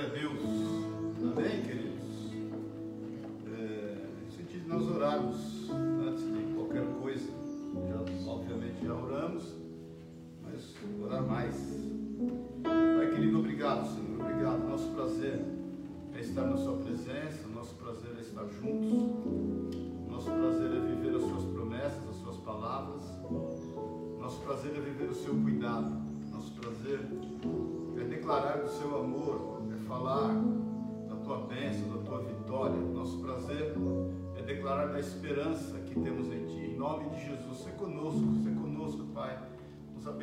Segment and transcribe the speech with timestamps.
[0.00, 0.59] Glória a Deus.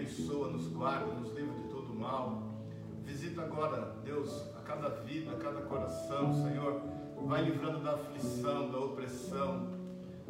[0.07, 2.41] Abençoa, nos guarda, nos livra de todo mal.
[3.03, 6.81] Visita agora, Deus, a cada vida, a cada coração, Senhor.
[7.25, 9.67] Vai livrando da aflição, da opressão.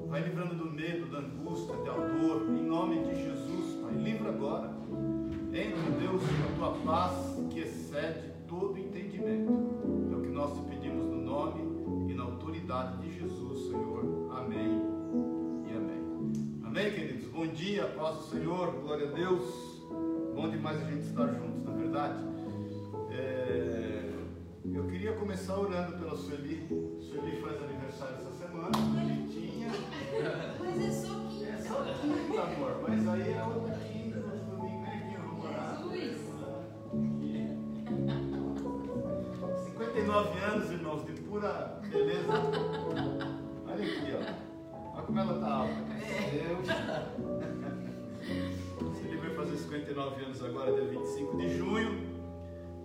[0.08, 2.44] Vai livrando do medo, da angústia, da dor.
[2.50, 3.94] Em nome de Jesus, Pai.
[3.94, 4.72] Livra agora.
[5.54, 9.52] Entra, Deus, a tua paz que excede todo entendimento.
[10.12, 14.32] É o que nós te pedimos no nome e na autoridade de Jesus, Senhor.
[14.36, 14.82] Amém
[15.68, 16.62] e amém.
[16.64, 17.28] Amém, queridos?
[17.30, 19.67] Bom dia, paz do Senhor, glória a Deus.
[20.38, 22.24] Bom demais a gente estar juntos, na é verdade.
[23.10, 24.14] É...
[24.72, 26.68] Eu queria começar orando pela Sueli.
[27.02, 29.70] Sueli faz aniversário essa semana, bonitinha.
[30.60, 31.50] Mas é só quinta.
[31.50, 35.84] É só quinta, amor, mas aí é outra quinta, no domingo, né, que vamos orar.
[35.90, 36.28] Jesus.
[39.66, 42.32] 59 anos, irmãos, de pura beleza.
[43.68, 44.20] Olha aqui, ó.
[44.94, 45.74] Olha como ela tá alta.
[46.32, 46.68] Deus.
[49.38, 52.00] Fazer 59 anos agora, dia 25 de junho.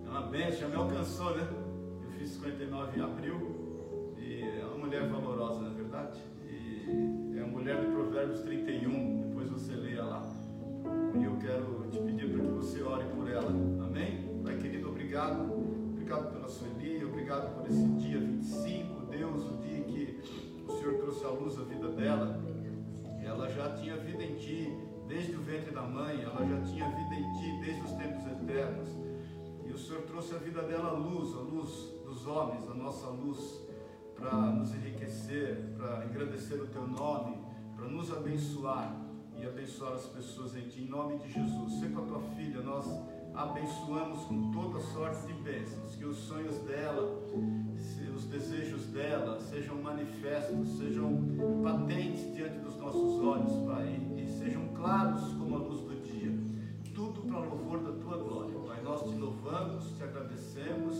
[0.05, 1.47] É uma benção, já me alcançou, né?
[2.03, 4.15] Eu fiz 59 em abril.
[4.19, 6.21] E é uma mulher valorosa, na é verdade.
[6.47, 9.29] E é a mulher de Provérbios 31.
[9.29, 10.31] Depois você leia lá.
[11.19, 13.49] E eu quero te pedir para que você ore por ela.
[13.49, 14.39] Amém?
[14.43, 15.51] Pai querido, obrigado.
[15.91, 20.19] Obrigado pela Sueli, obrigado por esse dia 25, Deus, o dia que
[20.67, 22.39] o Senhor trouxe à luz a vida dela.
[23.25, 27.15] Ela já tinha vida em Ti desde o ventre da mãe, ela já tinha vida
[27.15, 28.89] em Ti desde os tempos eternos.
[29.65, 33.07] E o Senhor trouxe a vida dela à luz, a luz dos homens, a nossa
[33.07, 33.61] luz,
[34.15, 37.37] para nos enriquecer, para engrandecer o Teu nome,
[37.75, 38.95] para nos abençoar
[39.35, 41.79] e abençoar as pessoas em Ti, em nome de Jesus.
[41.79, 42.85] Sei com a Tua filha, nós
[43.33, 47.19] abençoamos com toda sorte de bênçãos, que os sonhos dela,
[48.15, 51.19] os desejos dela sejam manifestos, sejam
[51.63, 53.99] patentes diante dos nossos olhos, Pai,
[54.43, 56.31] sejam claros como a luz do dia.
[56.93, 58.81] Tudo para louvor da tua glória, Pai.
[58.83, 60.97] Nós te louvamos, te agradecemos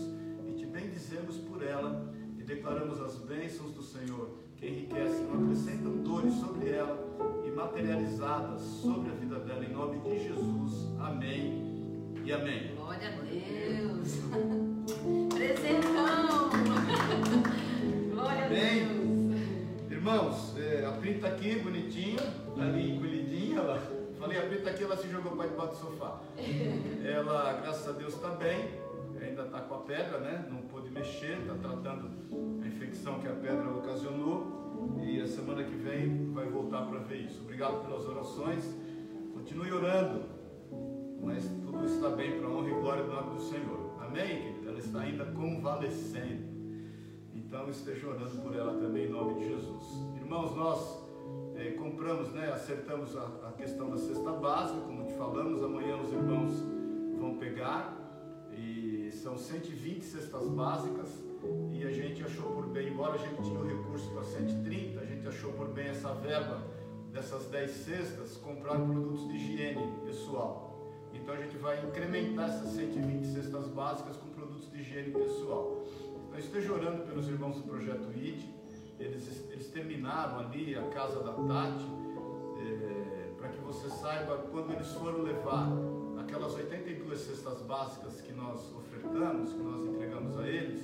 [0.48, 6.02] e te bendizemos por ela e declaramos as bênçãos do Senhor que enriquecem, não acrescentam
[6.02, 6.98] dores sobre ela
[7.46, 10.88] e materializadas sobre a vida dela, em nome de Jesus.
[10.98, 12.74] Amém e amém.
[12.74, 14.20] Glória a Deus.
[15.34, 16.50] Presentão.
[18.10, 18.48] Glória a.
[18.48, 19.04] Deus.
[19.90, 22.20] Irmãos, é, a Pri tá aqui, bonitinha,
[22.58, 23.58] ali encolhidinha.
[23.58, 23.80] Ela,
[24.18, 26.20] falei, a Pri tá aqui, ela se jogou para debaixo do sofá.
[27.04, 28.82] Ela, graças a Deus, está bem.
[29.20, 30.46] Ainda está com a pedra, né?
[30.50, 32.10] Não pôde mexer, está tratando
[32.62, 34.98] a infecção que a pedra ocasionou.
[35.02, 37.40] E a semana que vem vai voltar para ver isso.
[37.40, 38.64] Obrigado pelas orações.
[39.32, 40.34] Continue orando
[41.24, 43.96] mas tudo está bem para a honra e glória do nome do Senhor.
[44.00, 44.56] Amém?
[44.66, 46.53] Ela está ainda convalescendo.
[47.54, 49.84] Então esteja orando por ela também em nome de Jesus.
[50.16, 51.04] Irmãos, nós
[51.54, 56.12] eh, compramos, né, acertamos a, a, questão da cesta básica, como te falamos, amanhã os
[56.12, 56.52] irmãos
[57.16, 57.96] vão pegar
[58.58, 61.08] e são 120 cestas básicas
[61.70, 65.04] e a gente achou por bem, embora a gente tinha o recurso para 130, a
[65.04, 66.60] gente achou por bem essa verba
[67.12, 70.74] dessas 10 cestas comprar produtos de higiene pessoal.
[71.12, 75.83] Então a gente vai incrementar essas 120 cestas básicas com produtos de higiene pessoal.
[76.34, 78.42] Então esteja orando pelos irmãos do projeto ID.
[78.98, 81.86] Eles, eles terminaram ali a casa da Tati,
[82.58, 85.68] é, para que você saiba quando eles foram levar
[86.18, 90.82] aquelas 82 cestas básicas que nós ofertamos, que nós entregamos a eles,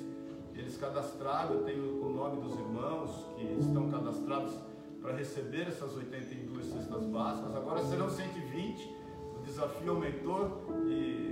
[0.55, 4.55] eles cadastraram, eu tenho o nome dos irmãos que estão cadastrados
[5.03, 9.01] para receber essas 82 cestas básicas, agora serão 120
[9.51, 11.30] desafio aumentou e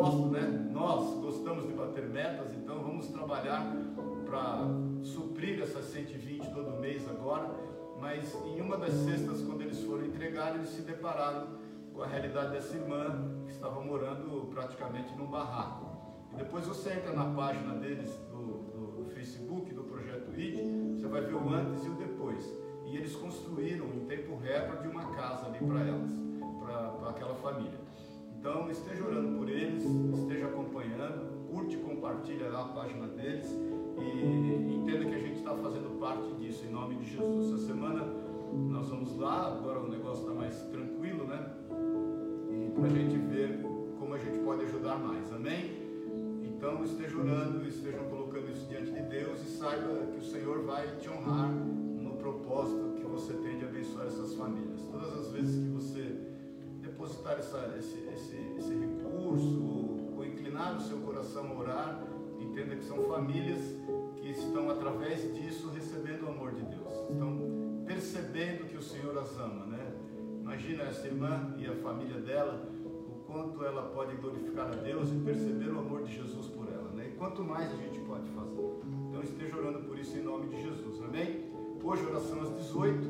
[0.00, 0.70] gosto, né?
[0.72, 3.70] Nós gostamos de bater metas, então vamos trabalhar
[4.24, 4.66] para
[5.02, 7.50] suprir essas 120 todo mês agora.
[8.00, 11.48] Mas em uma das cestas, quando eles foram entregar, eles se depararam
[11.92, 15.90] com a realidade dessa irmã que estava morando praticamente num barraco.
[16.32, 21.20] E depois você entra na página deles do, do Facebook, do Projeto ID, você vai
[21.20, 22.42] ver o antes e o depois.
[22.86, 26.20] E eles construíram em tempo recorde uma casa ali para elas
[27.00, 27.89] para aquela família.
[28.40, 29.84] Então esteja orando por eles,
[30.18, 33.54] esteja acompanhando, curte, compartilha lá a página deles
[33.98, 37.52] e entenda que a gente está fazendo parte disso em nome de Jesus.
[37.52, 38.02] Essa semana
[38.70, 41.50] nós vamos lá, agora o negócio está mais tranquilo, né?
[42.50, 43.60] E para a gente ver
[43.98, 45.72] como a gente pode ajudar mais, amém?
[46.42, 50.96] Então esteja orando, estejam colocando isso diante de Deus e saiba que o Senhor vai
[50.96, 54.80] te honrar no propósito que você tem de abençoar essas famílias.
[54.90, 55.69] Todas as vezes que
[57.00, 59.62] depositar essa, esse, esse, esse recurso
[60.14, 62.04] ou, inclinar o seu coração a orar,
[62.38, 63.58] entenda que são famílias
[64.16, 69.34] que estão através disso recebendo o amor de Deus, estão percebendo que o Senhor as
[69.38, 69.94] ama, né?
[70.40, 72.68] Imagina essa irmã e a família dela
[73.26, 77.08] quanto ela pode glorificar a Deus e perceber o amor de Jesus por ela, né?
[77.08, 78.60] E quanto mais a gente pode fazer.
[79.08, 81.50] Então esteja orando por isso em nome de Jesus, amém?
[81.82, 83.08] Hoje oração às 18,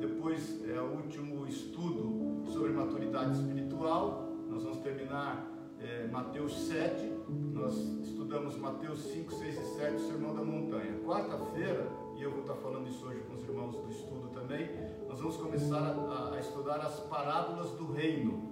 [0.00, 4.28] depois é o último estudo sobre maturidade espiritual.
[4.48, 5.50] Nós vamos terminar
[5.80, 7.12] é, Mateus 7,
[7.52, 11.00] nós estudamos Mateus 5, 6 e 7, o Sermão da Montanha.
[11.04, 14.68] Quarta-feira, e eu vou estar falando isso hoje com os irmãos do estudo também,
[15.08, 18.50] nós vamos começar a, a estudar as parábolas do reino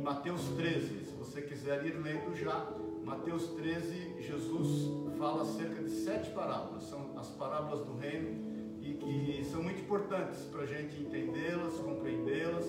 [0.00, 2.66] Mateus 13, se você quiser ir lendo já,
[3.04, 8.49] Mateus 13, Jesus fala cerca de sete parábolas, são as parábolas do reino
[8.90, 12.66] e que são muito importantes para a gente entendê-las, compreendê-las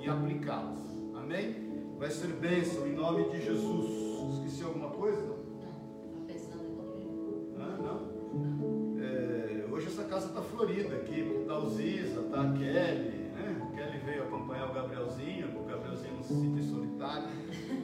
[0.00, 0.78] e aplicá-las.
[1.14, 1.56] Amém?
[1.98, 4.34] Vai ser bênção em nome de Jesus.
[4.34, 5.20] Esqueci alguma coisa?
[5.20, 8.98] Não, tá pensando em Ah, não?
[9.02, 13.70] É, hoje essa casa está florida aqui, está o Ziza, está a Kelly, né?
[13.74, 17.28] Kelly veio acompanhar o Gabrielzinho, o Gabrielzinho não se sente solitário.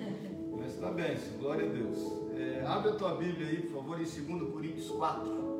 [0.57, 1.99] Mas está bem, glória a Deus.
[2.37, 5.54] É, abre a tua Bíblia aí, por favor, em 2 Coríntios 4.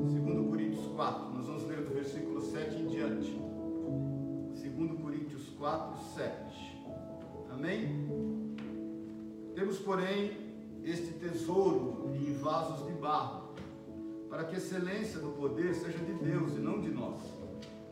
[0.00, 3.30] 2 Coríntios 4, nós vamos ler do versículo 7 em diante.
[3.30, 6.80] 2 Coríntios 4, 7.
[7.50, 8.54] Amém?
[9.54, 10.36] Temos, porém,
[10.82, 13.54] este tesouro em vasos de barro,
[14.28, 17.20] para que a excelência do poder seja de Deus e não de nós.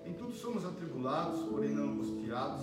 [0.04, 2.62] Em tudo somos atribulados, porém não angustiados,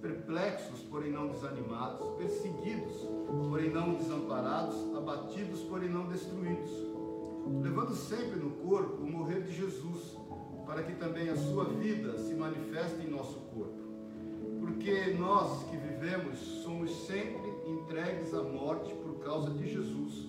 [0.00, 2.96] perplexos, porém não desanimados, perseguidos,
[3.48, 6.91] porém não desamparados, abatidos, porém não destruídos,
[7.62, 10.16] levando sempre no corpo o morrer de Jesus,
[10.66, 13.82] para que também a sua vida se manifeste em nosso corpo.
[14.60, 20.28] Porque nós que vivemos somos sempre entregues à morte por causa de Jesus,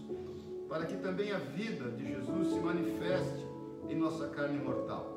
[0.67, 3.45] para que também a vida de Jesus se manifeste
[3.89, 5.13] em nossa carne mortal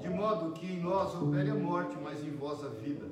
[0.00, 3.06] de modo que em nós opere a morte, mas em vós a vida.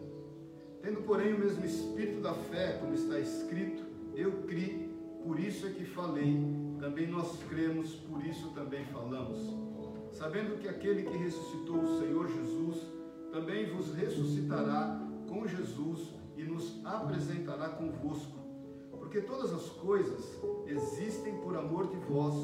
[0.83, 3.83] Tendo, porém, o mesmo espírito da fé, como está escrito,
[4.15, 4.91] eu criei,
[5.25, 6.39] por isso é que falei,
[6.85, 9.41] também nós cremos, por isso também falamos.
[10.13, 12.77] Sabendo que aquele que ressuscitou o Senhor Jesus,
[13.33, 18.39] também vos ressuscitará com Jesus e nos apresentará convosco.
[18.91, 22.35] Porque todas as coisas existem por amor de vós,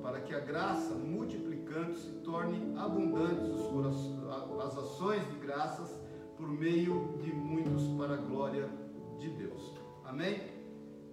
[0.00, 3.48] para que a graça multiplicando se torne abundantes
[4.64, 5.98] as ações de graças
[6.36, 8.70] por meio de muitos para a glória
[9.18, 9.74] de Deus.
[10.04, 10.40] Amém?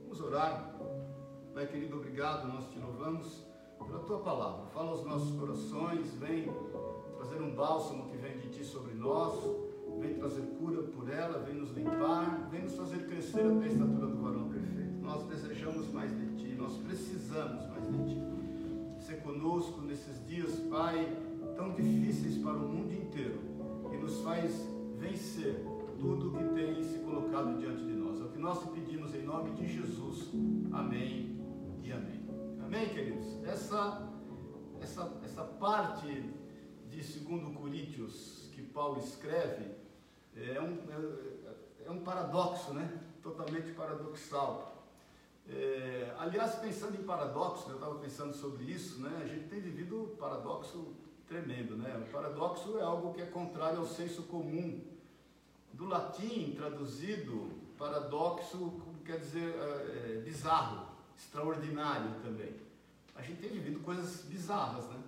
[0.04, 0.76] Vamos orar.
[1.56, 3.46] Pai querido, obrigado, nós te louvamos
[3.78, 4.66] pela tua palavra.
[4.74, 6.52] Fala aos nossos corações, vem
[7.16, 9.40] trazer um bálsamo que vem de ti sobre nós,
[10.02, 14.06] vem trazer cura por ela, vem nos limpar, vem nos fazer crescer até a estatura
[14.06, 15.02] do varão perfeito.
[15.02, 18.22] Nós desejamos mais de ti, nós precisamos mais de ti.
[19.00, 21.08] Ser conosco nesses dias, Pai,
[21.56, 23.40] tão difíceis para o mundo inteiro,
[23.94, 24.52] e nos faz
[24.98, 25.66] vencer
[26.02, 28.20] tudo que tem se colocado diante de nós.
[28.20, 30.34] É o que nós te pedimos em nome de Jesus.
[30.74, 31.35] Amém
[31.86, 32.20] e amém.
[32.64, 33.44] Amém, queridos?
[33.44, 34.12] Essa,
[34.82, 36.08] essa, essa parte
[36.90, 39.70] de 2 Coríntios que Paulo escreve
[40.36, 43.02] é um, é, é um paradoxo, né?
[43.22, 44.84] Totalmente paradoxal.
[45.48, 49.22] É, aliás, pensando em paradoxo, eu estava pensando sobre isso, né?
[49.24, 50.88] A gente tem vivido um paradoxo
[51.28, 52.04] tremendo, né?
[52.04, 54.82] O paradoxo é algo que é contrário ao senso comum.
[55.72, 62.54] Do latim traduzido, paradoxo quer dizer é, bizarro, extraordinário também.
[63.16, 65.00] A gente tem vivido coisas bizarras, né?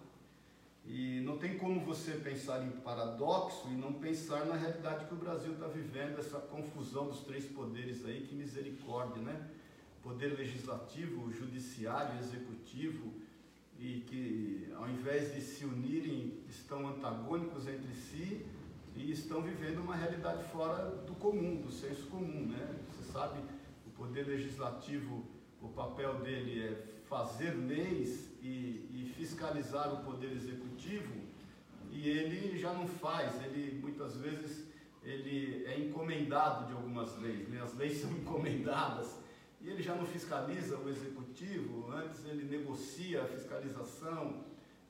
[0.86, 5.18] E não tem como você pensar em paradoxo e não pensar na realidade que o
[5.18, 9.50] Brasil está vivendo, essa confusão dos três poderes aí, que misericórdia, né?
[10.02, 13.12] Poder legislativo, judiciário, executivo,
[13.78, 18.46] e que ao invés de se unirem, estão antagônicos entre si
[18.96, 22.76] e estão vivendo uma realidade fora do comum, do senso comum, né?
[22.90, 23.40] Você sabe,
[23.86, 25.26] o poder legislativo,
[25.62, 31.28] o papel dele é fazer leis e, e fiscalizar o poder executivo
[31.92, 34.68] e ele já não faz, ele muitas vezes
[35.04, 37.62] ele é encomendado de algumas leis, né?
[37.62, 39.20] as leis são encomendadas,
[39.62, 44.46] e ele já não fiscaliza o executivo, antes ele negocia a fiscalização.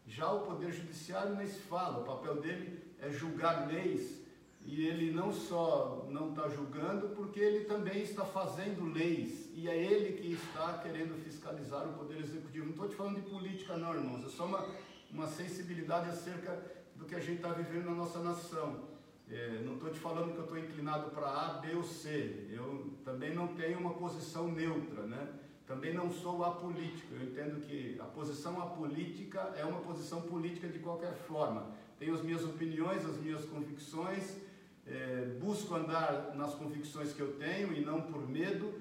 [0.06, 4.22] Já o Poder Judiciário nem se fala, o papel dele é julgar leis,
[4.68, 9.78] e ele não só não está julgando, porque ele também está fazendo leis, e é
[9.78, 12.66] ele que está querendo fiscalizar o Poder Executivo.
[12.66, 14.68] Não estou te falando de política, não, irmãos, é só uma,
[15.10, 16.62] uma sensibilidade acerca
[16.98, 18.82] do que a gente está vivendo na nossa nação.
[19.30, 22.48] É, não estou te falando que eu estou inclinado para A, B ou C.
[22.50, 25.30] Eu também não tenho uma posição neutra, né?
[25.66, 27.14] Também não sou apolítico.
[27.14, 31.68] Eu entendo que a posição apolítica é uma posição política de qualquer forma.
[32.00, 34.38] Tenho as minhas opiniões, as minhas convicções,
[34.90, 38.74] é, busco andar nas convicções que eu tenho e não por medo,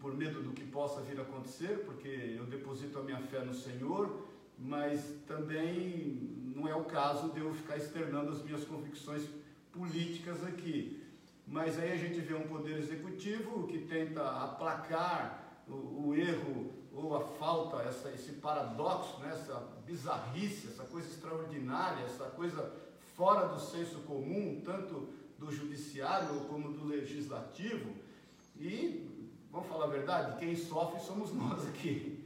[0.00, 3.54] por medo do que possa vir a acontecer, porque eu deposito a minha fé no
[3.54, 4.26] Senhor,
[4.58, 9.28] mas também não é o caso de eu ficar externando as minhas convicções
[9.72, 11.02] políticas aqui.
[11.46, 17.16] Mas aí a gente vê um poder executivo que tenta aplacar o, o erro ou
[17.16, 19.54] a falta, essa, esse paradoxo, né, essa
[19.86, 22.72] bizarrice, essa coisa extraordinária, essa coisa
[23.20, 27.94] fora do senso comum, tanto do judiciário como do legislativo.
[28.58, 29.06] E,
[29.52, 32.24] vamos falar a verdade, quem sofre somos nós aqui.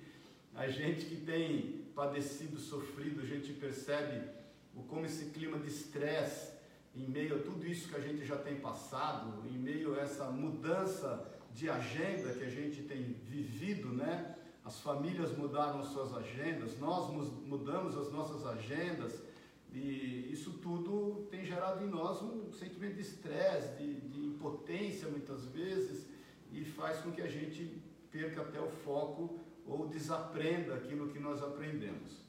[0.55, 4.25] A gente que tem padecido, sofrido, a gente percebe
[4.73, 6.53] o como esse clima de estresse
[6.95, 10.27] em meio a tudo isso que a gente já tem passado, em meio a essa
[10.27, 14.37] mudança de agenda que a gente tem vivido, né?
[14.65, 17.11] As famílias mudaram suas agendas, nós
[17.45, 19.34] mudamos as nossas agendas
[19.75, 25.45] e isso tudo tem gerado em nós um sentimento de estresse, de, de impotência muitas
[25.47, 26.07] vezes
[26.53, 31.43] e faz com que a gente perca até o foco ou desaprenda aquilo que nós
[31.43, 32.23] aprendemos.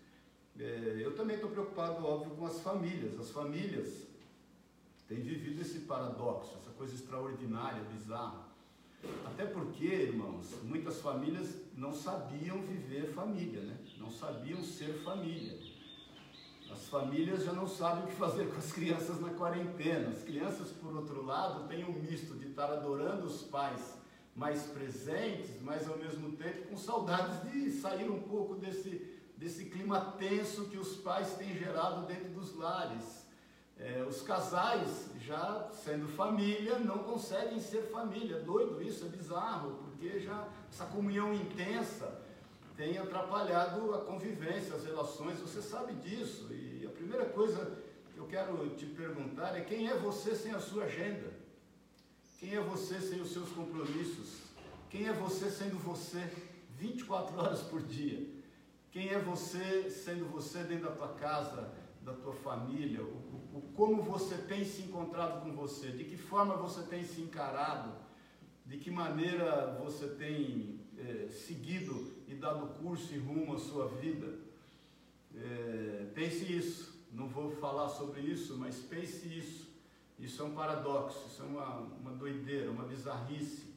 [0.59, 3.19] É, eu também estou preocupado, óbvio, com as famílias.
[3.19, 4.07] As famílias
[5.07, 8.45] tem vivido esse paradoxo, essa coisa extraordinária, bizarra.
[9.23, 13.77] Até porque, irmãos, muitas famílias não sabiam viver família, né?
[13.99, 15.74] não sabiam ser família.
[16.75, 20.09] As famílias já não sabem o que fazer com as crianças na quarentena.
[20.09, 23.97] As crianças, por outro lado, têm um misto de estar adorando os pais
[24.35, 30.01] mais presentes, mas ao mesmo tempo com saudades de sair um pouco desse, desse clima
[30.19, 33.25] tenso que os pais têm gerado dentro dos lares.
[33.79, 38.41] É, os casais, já sendo família, não conseguem ser família.
[38.41, 42.21] Doido isso, é bizarro, porque já essa comunhão intensa
[42.75, 46.53] tem atrapalhado a convivência, as relações, você sabe disso.
[46.53, 46.64] E
[47.15, 47.77] primeira coisa
[48.13, 51.31] que eu quero te perguntar é quem é você sem a sua agenda?
[52.37, 54.41] Quem é você sem os seus compromissos?
[54.89, 56.29] Quem é você sendo você
[56.77, 58.27] 24 horas por dia?
[58.91, 63.01] Quem é você sendo você dentro da tua casa, da tua família?
[63.01, 67.93] o como você tem se encontrado com você, de que forma você tem se encarado,
[68.65, 74.43] de que maneira você tem é, seguido e dado curso e rumo à sua vida.
[75.33, 79.73] É, pense isso, não vou falar sobre isso, mas pense isso.
[80.19, 83.73] Isso é um paradoxo, isso é uma, uma doideira, uma bizarrice.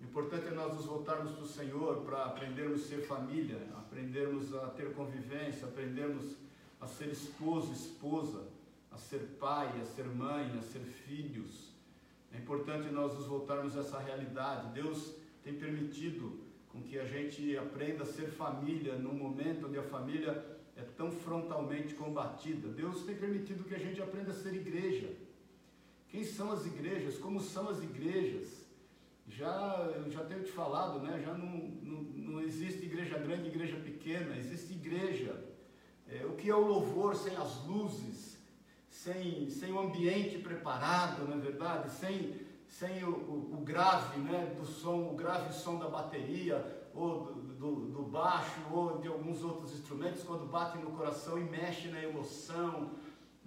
[0.00, 4.54] O importante é nós nos voltarmos para o Senhor para aprendermos a ser família, aprendermos
[4.54, 6.36] a ter convivência, aprendermos
[6.80, 8.46] a ser esposo, esposa
[8.96, 11.70] a ser pai, a ser mãe, a ser filhos.
[12.32, 14.72] É importante nós nos voltarmos a essa realidade.
[14.72, 15.14] Deus
[15.44, 16.40] tem permitido
[16.70, 21.10] com que a gente aprenda a ser família num momento onde a família é tão
[21.10, 22.68] frontalmente combatida.
[22.68, 25.10] Deus tem permitido que a gente aprenda a ser igreja.
[26.08, 27.18] Quem são as igrejas?
[27.18, 28.64] Como são as igrejas?
[29.28, 31.20] Já, eu já tenho te falado, né?
[31.24, 31.48] já não,
[31.82, 35.44] não, não existe igreja grande igreja pequena, existe igreja.
[36.08, 38.36] É, o que é o louvor sem as luzes?
[38.96, 41.90] sem, sem o ambiente preparado, não é verdade?
[41.90, 42.34] Sem,
[42.66, 47.42] sem o, o, o, grave né, do som, o grave som da bateria, ou do,
[47.54, 52.02] do, do, baixo, ou de alguns outros instrumentos, quando bate no coração e mexe na
[52.02, 52.92] emoção.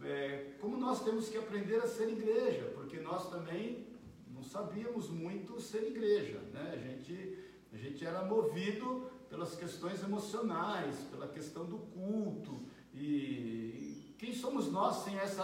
[0.01, 3.87] É, como nós temos que aprender a ser igreja, porque nós também
[4.33, 6.71] não sabíamos muito ser igreja, né?
[6.73, 7.37] A gente,
[7.73, 12.61] a gente era movido pelas questões emocionais, pela questão do culto,
[12.93, 15.43] e, quem somos nós sem essa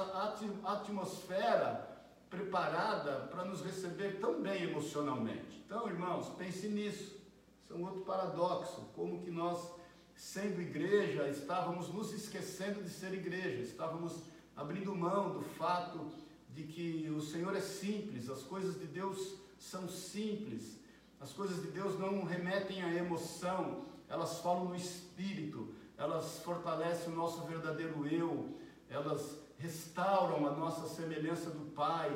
[0.66, 1.96] atmosfera
[2.30, 5.64] preparada para nos receber tão bem emocionalmente?
[5.66, 7.16] Então, irmãos, pense nisso.
[7.65, 8.81] Isso é um outro paradoxo.
[8.93, 9.72] Como que nós,
[10.15, 14.22] sendo igreja, estávamos nos esquecendo de ser igreja, estávamos
[14.55, 16.12] abrindo mão do fato
[16.53, 20.79] de que o Senhor é simples, as coisas de Deus são simples,
[21.19, 27.15] as coisas de Deus não remetem à emoção, elas falam no espírito, elas fortalecem o
[27.15, 28.55] nosso verdadeiro eu,
[28.88, 32.12] elas restauram a nossa semelhança do Pai,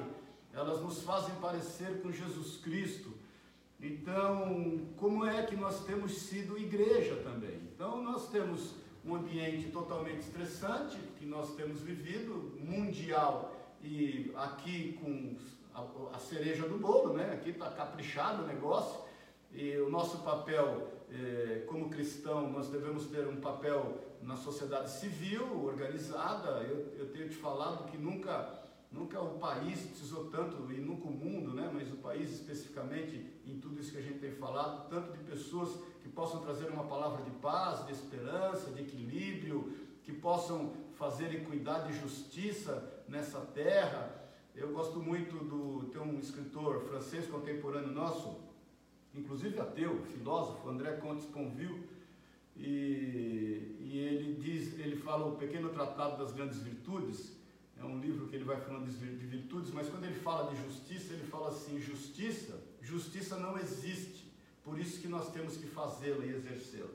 [0.54, 3.19] elas nos fazem parecer com Jesus Cristo.
[3.82, 7.62] Então, como é que nós temos sido igreja também?
[7.74, 15.38] Então, nós temos um ambiente totalmente estressante que nós temos vivido, mundial e aqui com
[16.14, 17.32] a, cereja do bolo, né?
[17.32, 19.00] Aqui está caprichado o negócio
[19.54, 25.64] e o nosso papel eh, como cristão, nós devemos ter um papel na sociedade civil
[25.64, 26.62] organizada.
[26.64, 28.60] Eu, eu tenho te falado que nunca
[28.92, 31.70] Nunca o país precisou tanto, e nunca o mundo, né?
[31.72, 35.70] mas o país especificamente, em tudo isso que a gente tem falado, tanto de pessoas
[36.02, 41.42] que possam trazer uma palavra de paz, de esperança, de equilíbrio, que possam fazer e
[41.46, 44.32] cuidar de justiça nessa terra.
[44.56, 45.90] Eu gosto muito do.
[45.92, 48.38] Tem um escritor francês contemporâneo nosso,
[49.14, 51.88] inclusive ateu, filósofo, André Comte Sponville,
[52.58, 57.40] e, e ele diz, ele fala o pequeno tratado das grandes virtudes
[57.82, 61.14] é um livro que ele vai falando de virtudes, mas quando ele fala de justiça,
[61.14, 64.32] ele fala assim: justiça, justiça não existe,
[64.64, 66.90] por isso que nós temos que fazê-la e exercê-la.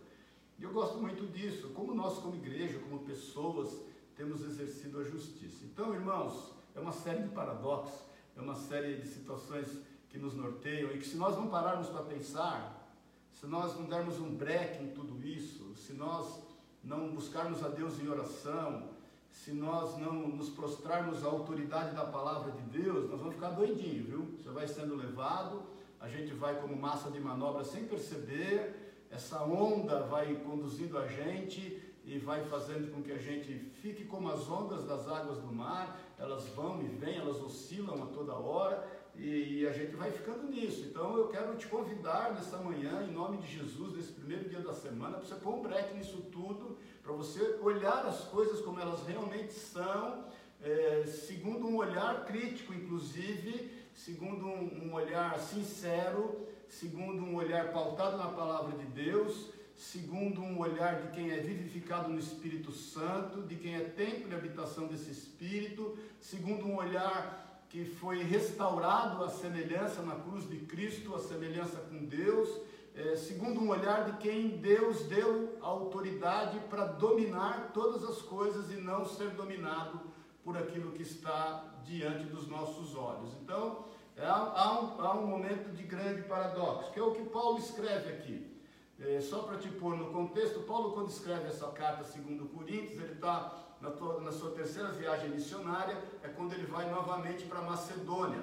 [0.58, 3.70] E eu gosto muito disso, como nós, como igreja, como pessoas,
[4.16, 5.64] temos exercido a justiça.
[5.64, 8.00] Então, irmãos, é uma série de paradoxos,
[8.36, 9.68] é uma série de situações
[10.08, 12.92] que nos norteiam e que, se nós não pararmos para pensar,
[13.32, 16.42] se nós não dermos um break em tudo isso, se nós
[16.82, 18.90] não buscarmos a Deus em oração,
[19.30, 24.06] se nós não nos prostrarmos à autoridade da palavra de Deus, nós vamos ficar doidinhos,
[24.06, 24.36] viu?
[24.38, 25.64] Você vai sendo levado,
[26.04, 28.74] a gente vai como massa de manobra sem perceber,
[29.10, 34.28] essa onda vai conduzindo a gente e vai fazendo com que a gente fique como
[34.28, 38.86] as ondas das águas do mar, elas vão e vêm, elas oscilam a toda hora
[39.16, 40.84] e, a gente vai ficando nisso.
[40.84, 44.74] Então eu quero te convidar nessa manhã, em nome de Jesus, nesse primeiro dia da
[44.74, 49.06] semana, para você pôr um break nisso tudo para você olhar as coisas como elas
[49.06, 50.24] realmente são,
[50.62, 58.16] é, segundo um olhar crítico, inclusive, segundo um, um olhar sincero, segundo um olhar pautado
[58.16, 63.56] na palavra de Deus, segundo um olhar de quem é vivificado no Espírito Santo, de
[63.56, 70.02] quem é templo de habitação desse Espírito, segundo um olhar que foi restaurado à semelhança
[70.02, 72.48] na cruz de Cristo, a semelhança com Deus,
[72.94, 78.76] é, segundo um olhar de quem Deus deu autoridade para dominar todas as coisas e
[78.76, 80.00] não ser dominado
[80.44, 83.30] por aquilo que está diante dos nossos olhos.
[83.42, 83.84] Então,
[84.16, 88.12] é, há, um, há, um, momento de grande paradoxo, que é o que Paulo escreve
[88.12, 88.50] aqui.
[88.98, 93.14] É, só para te pôr no contexto, Paulo, quando escreve essa carta segundo Coríntios, ele
[93.14, 98.42] está na, na sua terceira viagem missionária, é quando ele vai novamente para Macedônia.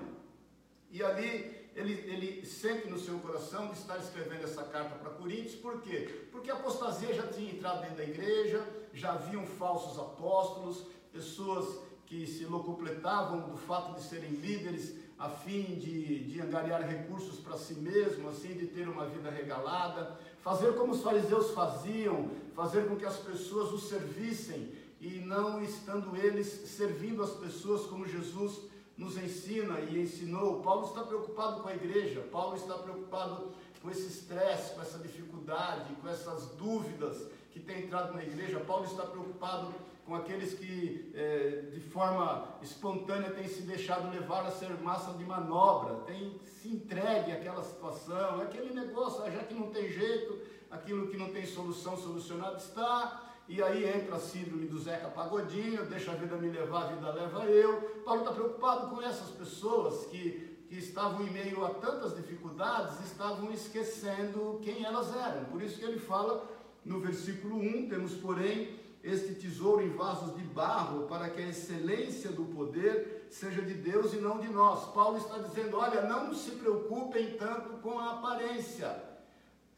[0.90, 5.56] E ali ele, ele sente no seu coração de estar escrevendo essa carta para Coríntios,
[5.56, 6.28] por quê?
[6.32, 11.80] Porque a apostasia já tinha entrado dentro da igreja, já haviam falsos apóstolos, pessoas
[12.12, 17.58] que se locupletavam do fato de serem líderes a fim de, de angariar recursos para
[17.58, 22.98] si mesmo, assim, de ter uma vida regalada, fazer como os fariseus faziam, fazer com
[22.98, 28.60] que as pessoas os servissem e não estando eles servindo as pessoas como Jesus
[28.98, 30.62] nos ensina e ensinou.
[30.62, 35.96] Paulo está preocupado com a igreja, Paulo está preocupado com esse estresse, com essa dificuldade,
[36.02, 38.60] com essas dúvidas que tem entrado na igreja.
[38.60, 39.74] Paulo está preocupado
[40.06, 45.24] com aqueles que é, de forma espontânea têm se deixado levar a ser massa de
[45.24, 51.18] manobra, têm se entregue àquela situação, aquele negócio, já que não tem jeito, aquilo que
[51.18, 56.16] não tem solução solucionado está e aí entra a síndrome do Zeca Pagodinho, deixa a
[56.16, 57.82] vida me levar, a vida leva eu.
[58.06, 63.52] Paulo está preocupado com essas pessoas que, que estavam em meio a tantas dificuldades, estavam
[63.52, 65.46] esquecendo quem elas eram.
[65.46, 66.50] Por isso que ele fala
[66.86, 72.32] no versículo 1, temos porém este tesouro em vasos de barro, para que a excelência
[72.32, 74.86] do poder seja de Deus e não de nós.
[74.94, 79.04] Paulo está dizendo: olha, não se preocupem tanto com a aparência,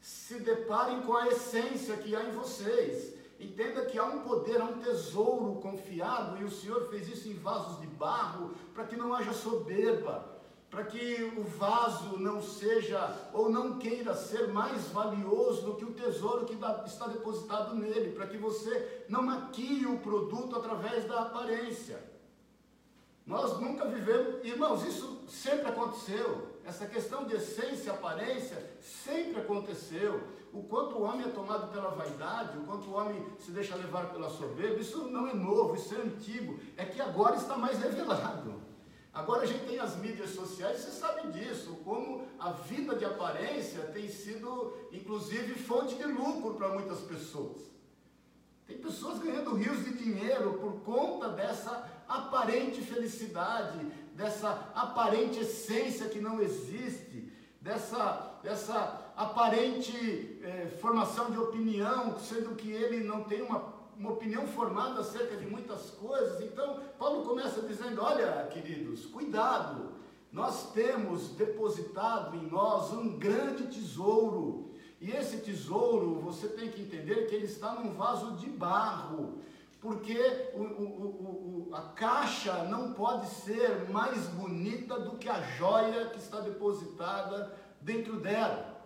[0.00, 3.14] se deparem com a essência que há em vocês.
[3.38, 7.34] Entenda que há um poder, há um tesouro confiado, e o Senhor fez isso em
[7.34, 10.33] vasos de barro, para que não haja soberba,
[10.74, 15.92] para que o vaso não seja ou não queira ser mais valioso do que o
[15.92, 22.12] tesouro que está depositado nele, para que você não maquie o produto através da aparência.
[23.24, 26.54] Nós nunca vivemos, irmãos, isso sempre aconteceu.
[26.64, 30.20] Essa questão de essência e aparência sempre aconteceu
[30.52, 34.10] o quanto o homem é tomado pela vaidade, o quanto o homem se deixa levar
[34.10, 38.63] pela soberba, isso não é novo, isso é antigo, é que agora está mais revelado.
[39.14, 43.82] Agora a gente tem as mídias sociais, você sabe disso, como a vida de aparência
[43.92, 47.62] tem sido, inclusive, fonte de lucro para muitas pessoas.
[48.66, 53.78] Tem pessoas ganhando rios de dinheiro por conta dessa aparente felicidade,
[54.14, 62.70] dessa aparente essência que não existe, dessa, dessa aparente é, formação de opinião, sendo que
[62.70, 66.40] ele não tem uma, uma opinião formada acerca de muitas coisas.
[66.42, 69.92] Então, Paulo começa dizendo: Olha, queridos, cuidado,
[70.32, 74.72] nós temos depositado em nós um grande tesouro.
[75.00, 79.38] E esse tesouro, você tem que entender que ele está num vaso de barro
[79.84, 80.18] porque
[80.54, 86.16] o, o, o, a caixa não pode ser mais bonita do que a joia que
[86.18, 88.82] está depositada dentro dela.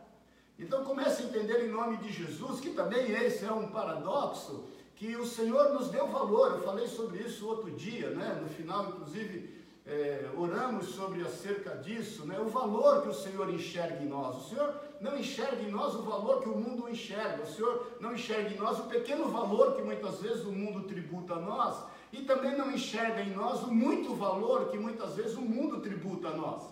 [0.58, 4.64] Então comece a entender em nome de Jesus que também esse é um paradoxo,
[4.98, 6.52] que o Senhor nos deu valor.
[6.52, 8.36] Eu falei sobre isso outro dia, né?
[8.42, 9.56] No final, inclusive,
[9.86, 12.38] é, oramos sobre acerca disso, né?
[12.40, 14.36] O valor que o Senhor enxerga em nós.
[14.36, 17.44] O Senhor não enxerga em nós o valor que o mundo enxerga.
[17.44, 21.34] O Senhor não enxerga em nós o pequeno valor que muitas vezes o mundo tributa
[21.34, 21.76] a nós.
[22.12, 26.28] E também não enxerga em nós o muito valor que muitas vezes o mundo tributa
[26.28, 26.64] a nós.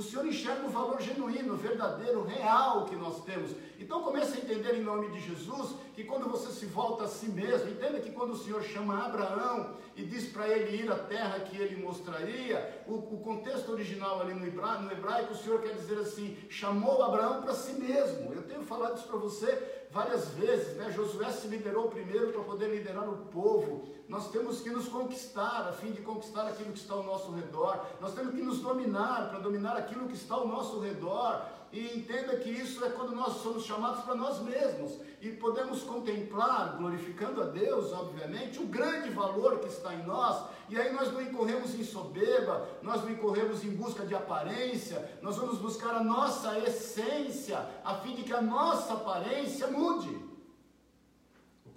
[0.00, 3.50] O Senhor enxerga o valor genuíno, verdadeiro, real que nós temos.
[3.78, 7.28] Então comece a entender em nome de Jesus que quando você se volta a si
[7.28, 11.40] mesmo, entenda que quando o Senhor chama Abraão e diz para ele ir à terra
[11.40, 15.74] que ele mostraria, o, o contexto original ali no hebraico, no hebraico, o Senhor quer
[15.74, 18.32] dizer assim, chamou Abraão para si mesmo.
[18.32, 20.90] Eu tenho falado isso para você várias vezes, né?
[20.92, 23.86] Josué se liderou primeiro para poder liderar o povo.
[24.10, 27.86] Nós temos que nos conquistar a fim de conquistar aquilo que está ao nosso redor.
[28.00, 31.46] Nós temos que nos dominar para dominar aquilo que está ao nosso redor.
[31.72, 36.76] E entenda que isso é quando nós somos chamados para nós mesmos e podemos contemplar,
[36.76, 40.44] glorificando a Deus, obviamente, o grande valor que está em nós.
[40.68, 45.36] E aí nós não incorremos em soberba, nós não incorremos em busca de aparência, nós
[45.36, 50.29] vamos buscar a nossa essência, a fim de que a nossa aparência mude.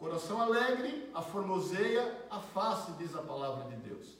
[0.03, 4.17] Coração alegre, a formoseia, a face, diz a palavra de Deus.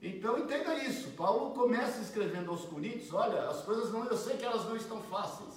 [0.00, 1.10] Então entenda isso.
[1.10, 4.98] Paulo começa escrevendo aos Coríntios: olha, as coisas não, eu sei que elas não estão
[5.02, 5.52] fáceis.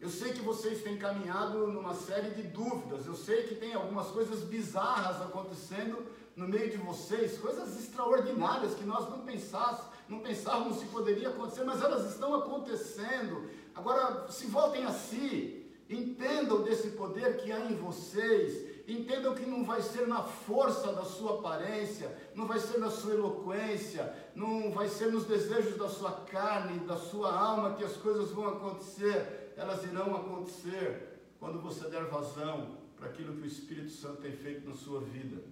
[0.00, 3.06] Eu sei que vocês têm caminhado numa série de dúvidas.
[3.06, 8.84] Eu sei que tem algumas coisas bizarras acontecendo no meio de vocês, coisas extraordinárias que
[8.84, 13.48] nós não pensávamos, não pensávamos se poderia acontecer, mas elas estão acontecendo.
[13.76, 19.66] Agora, se voltem a si, entendam desse poder que há em vocês Entendam que não
[19.66, 24.88] vai ser na força da sua aparência, não vai ser na sua eloquência, não vai
[24.88, 29.52] ser nos desejos da sua carne, da sua alma que as coisas vão acontecer.
[29.58, 34.66] Elas irão acontecer quando você der vazão para aquilo que o Espírito Santo tem feito
[34.66, 35.42] na sua vida.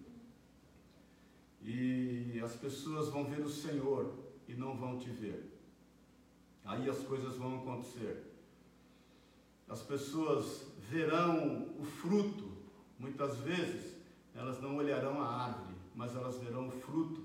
[1.62, 4.14] E as pessoas vão ver o Senhor
[4.48, 5.60] e não vão te ver.
[6.64, 8.32] Aí as coisas vão acontecer.
[9.68, 12.45] As pessoas verão o fruto
[12.98, 13.96] Muitas vezes
[14.34, 17.22] elas não olharão a árvore, mas elas verão o fruto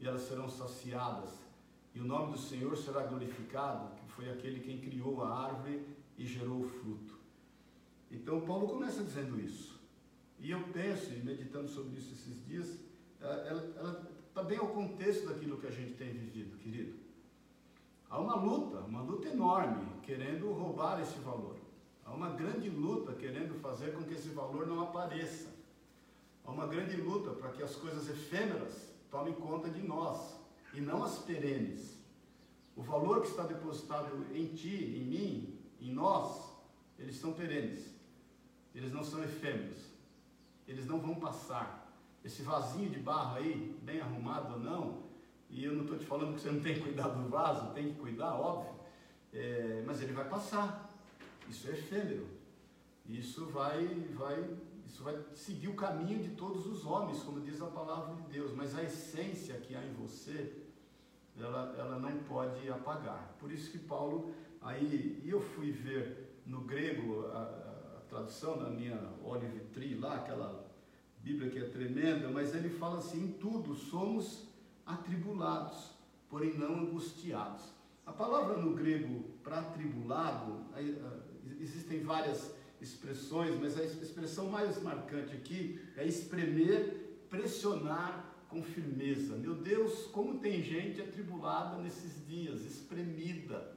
[0.00, 1.30] e elas serão saciadas.
[1.94, 5.86] E o nome do Senhor será glorificado, que foi aquele quem criou a árvore
[6.18, 7.18] e gerou o fruto.
[8.10, 9.80] Então Paulo começa dizendo isso.
[10.38, 12.78] E eu penso, e meditando sobre isso esses dias,
[13.20, 16.98] ela está bem ao contexto daquilo que a gente tem vivido, querido.
[18.10, 21.56] Há uma luta, uma luta enorme, querendo roubar esse valor.
[22.04, 25.48] Há uma grande luta querendo fazer com que esse valor não apareça.
[26.44, 30.38] Há uma grande luta para que as coisas efêmeras tomem conta de nós
[30.74, 31.98] e não as perenes.
[32.76, 36.52] O valor que está depositado em ti, em mim, em nós,
[36.98, 37.94] eles são perenes.
[38.74, 39.78] Eles não são efêmeros.
[40.66, 41.84] Eles não vão passar.
[42.24, 45.04] Esse vasinho de barro aí, bem arrumado ou não,
[45.50, 47.92] e eu não estou te falando que você não tem que cuidar do vaso, tem
[47.92, 48.74] que cuidar, óbvio,
[49.32, 50.93] é, mas ele vai passar.
[51.48, 52.26] Isso é efêmero.
[53.08, 57.66] Isso vai, vai, isso vai seguir o caminho de todos os homens, como diz a
[57.66, 58.52] palavra de Deus.
[58.52, 60.54] Mas a essência que há em você,
[61.38, 63.36] ela, ela não pode apagar.
[63.38, 68.98] Por isso que Paulo, aí, eu fui ver no grego a, a, tradução da minha
[69.22, 70.64] Olive Tree lá, aquela
[71.20, 74.46] Bíblia que é tremenda, mas ele fala assim: em tudo somos
[74.86, 75.90] atribulados,
[76.28, 77.72] porém não angustiados.
[78.06, 80.66] A palavra no grego para atribulado,
[81.64, 82.50] existem várias
[82.80, 89.36] expressões, mas a expressão mais marcante aqui é espremer, pressionar com firmeza.
[89.36, 93.72] Meu Deus, como tem gente atribulada nesses dias, espremida,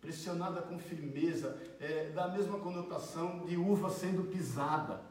[0.00, 5.02] pressionada com firmeza, é, da mesma conotação de uva sendo pisada.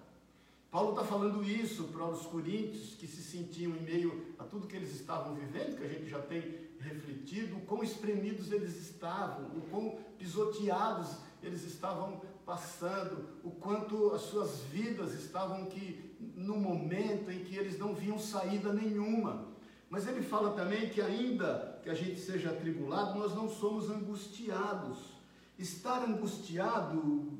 [0.69, 4.75] Paulo está falando isso para os coríntios que se sentiam em meio a tudo que
[4.75, 9.61] eles estavam vivendo, que a gente já tem refletido, o quão espremidos eles estavam, o
[9.69, 17.43] quão pisoteados eles estavam passando, o quanto as suas vidas estavam que no momento em
[17.43, 19.47] que eles não viam saída nenhuma.
[19.89, 24.99] Mas ele fala também que ainda que a gente seja atribulado, nós não somos angustiados.
[25.57, 27.37] Estar angustiado,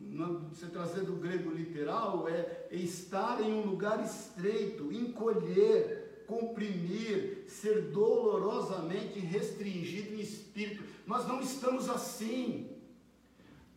[0.53, 9.19] se trazer do grego literal, é estar em um lugar estreito, encolher, comprimir, ser dolorosamente
[9.19, 10.83] restringido em espírito.
[11.05, 12.69] Nós não estamos assim.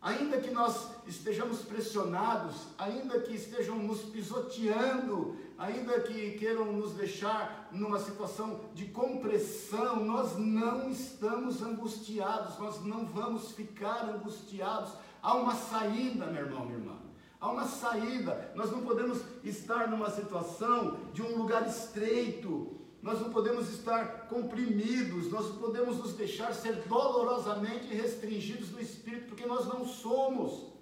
[0.05, 7.69] Ainda que nós estejamos pressionados, ainda que estejam nos pisoteando, ainda que queiram nos deixar
[7.71, 14.91] numa situação de compressão, nós não estamos angustiados, nós não vamos ficar angustiados.
[15.23, 16.97] Há uma saída, meu irmão, minha irmã.
[17.41, 18.51] Há uma saída.
[18.53, 22.74] Nós não podemos estar numa situação de um lugar estreito,
[23.05, 29.27] nós não podemos estar comprimidos, nós não podemos nos deixar ser dolorosamente restringidos no espírito,
[29.27, 30.73] porque nós não somos.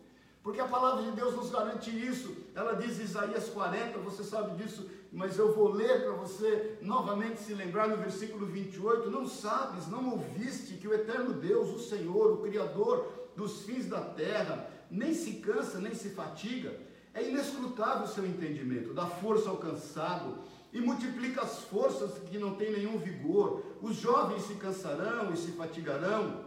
[0.41, 2.33] Porque a palavra de Deus nos garante isso.
[2.55, 7.41] Ela diz em Isaías 40, você sabe disso, mas eu vou ler para você novamente
[7.41, 9.11] se lembrar no versículo 28.
[9.11, 13.05] Não sabes, não ouviste que o eterno Deus, o Senhor, o Criador
[13.35, 16.73] dos fins da terra, nem se cansa, nem se fatiga.
[17.13, 22.55] É inescrutável o seu entendimento, dá força ao cansado e multiplica as forças que não
[22.55, 23.63] têm nenhum vigor.
[23.81, 26.45] Os jovens se cansarão e se fatigarão,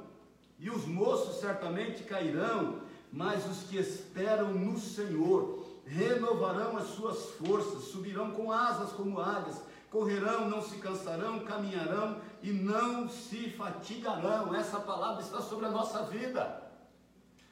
[0.58, 2.80] e os moços certamente cairão,
[3.12, 9.60] mas os que esperam no Senhor renovarão as suas forças, subirão com asas como águias,
[9.90, 14.52] correrão, não se cansarão, caminharão e não se fatigarão.
[14.54, 16.64] Essa palavra está sobre a nossa vida.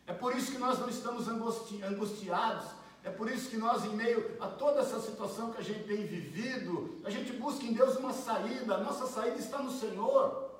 [0.06, 2.66] É por isso que nós não estamos angustiados
[3.04, 6.06] é por isso que nós, em meio a toda essa situação que a gente tem
[6.06, 8.76] vivido, a gente busca em Deus uma saída.
[8.76, 10.50] A nossa saída está no Senhor.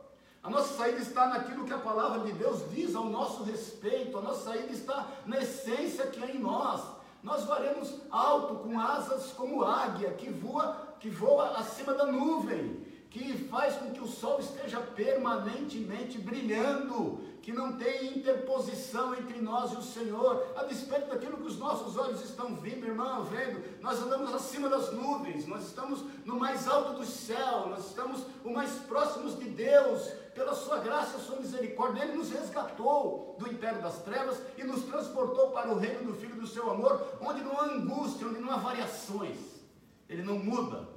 [0.42, 4.18] A nossa saída está naquilo que a palavra de Deus diz ao nosso respeito.
[4.18, 6.82] A nossa saída está na essência que é em nós.
[7.22, 13.38] Nós varemos alto com asas como águia que voa, que voa acima da nuvem, que
[13.48, 19.76] faz com que o sol esteja permanentemente brilhando, que não tem interposição entre nós e
[19.76, 24.32] o Senhor, a despeito daquilo que os nossos olhos estão vendo, irmão, vendo, nós andamos
[24.32, 29.38] acima das nuvens, nós estamos no mais alto do céu, nós estamos o mais próximos
[29.38, 34.40] de Deus, pela sua graça e sua misericórdia, Ele nos resgatou do império das trevas
[34.56, 38.26] e nos transportou para o reino do Filho do seu amor, onde não há angústia,
[38.26, 39.36] onde não há variações,
[40.08, 40.88] Ele não muda,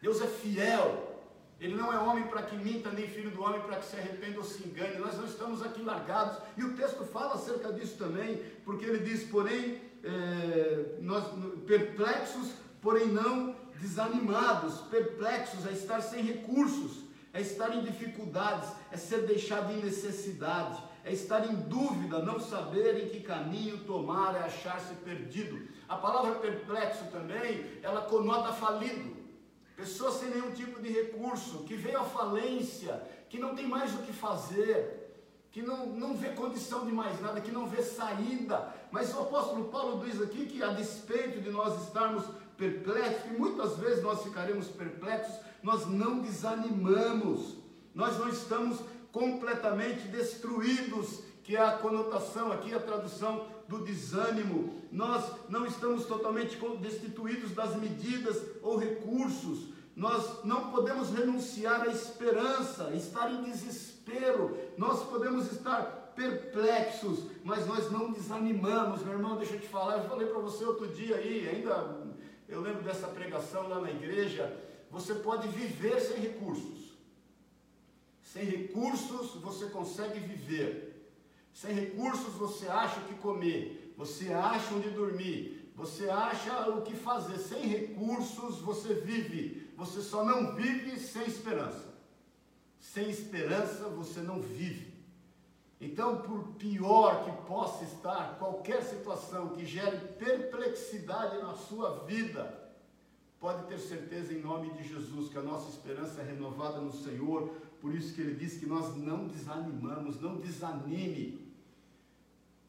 [0.00, 1.15] Deus é fiel,
[1.58, 4.38] ele não é homem para que minta, nem filho do homem para que se arrependa
[4.38, 4.98] ou se engane.
[4.98, 6.38] Nós não estamos aqui largados.
[6.56, 11.24] E o texto fala acerca disso também, porque ele diz, porém, é, nós
[11.66, 14.80] perplexos, porém não desanimados.
[14.82, 21.12] Perplexos é estar sem recursos, é estar em dificuldades, é ser deixado em necessidade, é
[21.12, 25.66] estar em dúvida, não saber em que caminho tomar, é achar-se perdido.
[25.88, 29.15] A palavra perplexo também, ela conota falido
[29.76, 33.98] pessoas sem nenhum tipo de recurso, que veio à falência, que não tem mais o
[33.98, 35.06] que fazer,
[35.52, 38.74] que não, não vê condição de mais nada, que não vê saída.
[38.90, 42.24] Mas o apóstolo Paulo diz aqui que, a despeito de nós estarmos
[42.56, 47.56] perplexos, e muitas vezes nós ficaremos perplexos, nós não desanimamos,
[47.94, 48.80] nós não estamos
[49.12, 56.58] completamente destruídos, que é a conotação aqui, a tradução do desânimo, nós não estamos totalmente
[56.80, 65.02] destituídos das medidas ou recursos, nós não podemos renunciar à esperança, estar em desespero, nós
[65.04, 70.26] podemos estar perplexos, mas nós não desanimamos, meu irmão, deixa eu te falar, eu falei
[70.26, 72.06] para você outro dia aí, ainda
[72.48, 74.56] eu lembro dessa pregação lá na igreja,
[74.90, 76.94] você pode viver sem recursos.
[78.22, 80.85] Sem recursos você consegue viver.
[81.56, 86.94] Sem recursos você acha o que comer, você acha onde dormir, você acha o que
[86.94, 87.38] fazer.
[87.38, 91.94] Sem recursos você vive, você só não vive sem esperança.
[92.78, 95.02] Sem esperança você não vive.
[95.80, 102.70] Então, por pior que possa estar qualquer situação que gere perplexidade na sua vida,
[103.40, 107.48] pode ter certeza em nome de Jesus que a nossa esperança é renovada no Senhor.
[107.80, 111.45] Por isso que ele diz que nós não desanimamos, não desanime.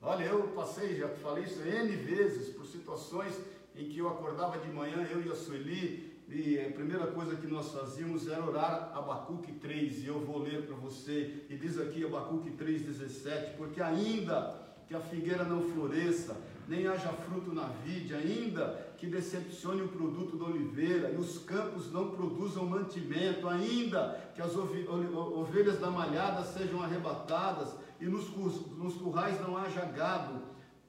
[0.02, 3.34] Olha, eu passei, já falei isso N vezes, por situações
[3.76, 7.48] em que eu acordava de manhã, eu e a Sueli, e a primeira coisa que
[7.48, 12.06] nós fazíamos era orar Abacuque 3, e eu vou ler para você, e diz aqui
[12.06, 18.88] Abacuque 3,17, porque ainda que a figueira não floresça, nem haja fruto na vide, ainda
[18.98, 24.56] que decepcione o produto da oliveira, e os campos não produzam mantimento, ainda que as
[24.56, 28.30] ovelhas da malhada sejam arrebatadas, e nos,
[28.78, 30.42] nos currais não haja gado.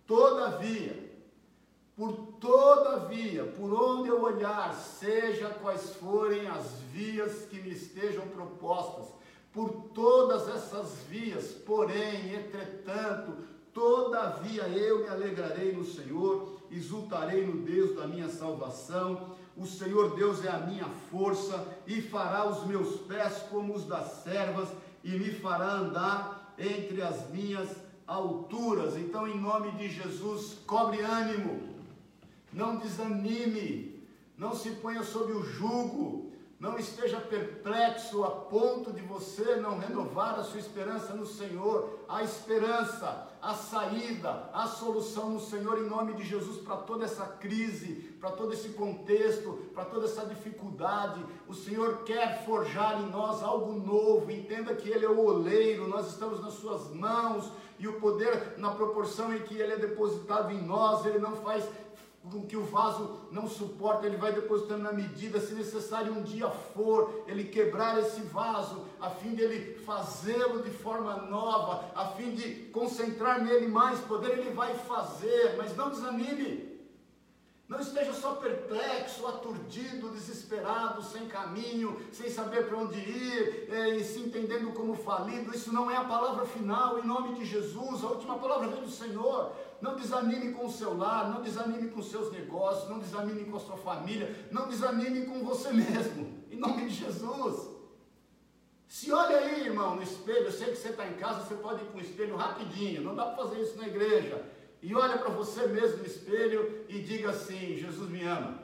[0.06, 1.08] Todavia,
[1.96, 8.26] por toda via, por onde eu olhar, seja quais forem as vias que me estejam
[8.28, 9.12] propostas,
[9.52, 13.36] por todas essas vias, porém, entretanto,
[13.74, 19.36] todavia eu me alegrarei no Senhor, exultarei no Deus da minha salvação.
[19.56, 24.22] O Senhor Deus é a minha força e fará os meus pés como os das
[24.22, 24.68] servas
[25.02, 27.68] e me fará andar entre as minhas
[28.06, 28.96] alturas.
[28.96, 31.74] Então, em nome de Jesus, cobre ânimo,
[32.52, 34.02] não desanime,
[34.36, 40.38] não se ponha sob o jugo, não esteja perplexo a ponto de você não renovar
[40.38, 42.00] a sua esperança no Senhor.
[42.08, 47.24] A esperança, a saída, a solução no Senhor, em nome de Jesus, para toda essa
[47.26, 51.24] crise, para todo esse contexto, para toda essa dificuldade.
[51.46, 54.30] O Senhor quer forjar em nós algo novo.
[54.30, 58.72] Entenda que Ele é o oleiro, nós estamos nas Suas mãos e o poder, na
[58.72, 61.64] proporção em que Ele é depositado em nós, Ele não faz
[62.30, 66.48] com que o vaso não suporta, ele vai depositando na medida, se necessário um dia
[66.48, 72.34] for, ele quebrar esse vaso, a fim de ele fazê-lo de forma nova, a fim
[72.34, 76.68] de concentrar nele mais poder, ele vai fazer, mas não desanime.
[77.68, 84.02] Não esteja só perplexo, aturdido, desesperado, sem caminho, sem saber para onde ir, é, e
[84.02, 85.54] se entendendo como falido.
[85.54, 88.02] Isso não é a palavra final, em nome de Jesus.
[88.02, 89.52] A última palavra vem do Senhor.
[89.80, 93.56] Não desanime com o seu lar, não desanime com os seus negócios, não desanime com
[93.56, 97.78] a sua família, não desanime com você mesmo, em nome de Jesus.
[98.88, 101.82] Se olha aí, irmão, no espelho, eu sei que você está em casa, você pode
[101.82, 104.44] ir para o espelho rapidinho, não dá para fazer isso na igreja.
[104.82, 108.62] E olha para você mesmo no espelho e diga assim: Jesus me ama,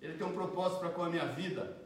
[0.00, 1.76] Ele tem um propósito para com a minha vida,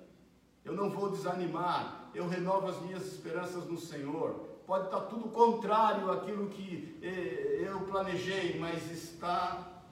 [0.64, 6.10] eu não vou desanimar, eu renovo as minhas esperanças no Senhor pode estar tudo contrário
[6.10, 9.82] àquilo que eh, eu planejei, mas está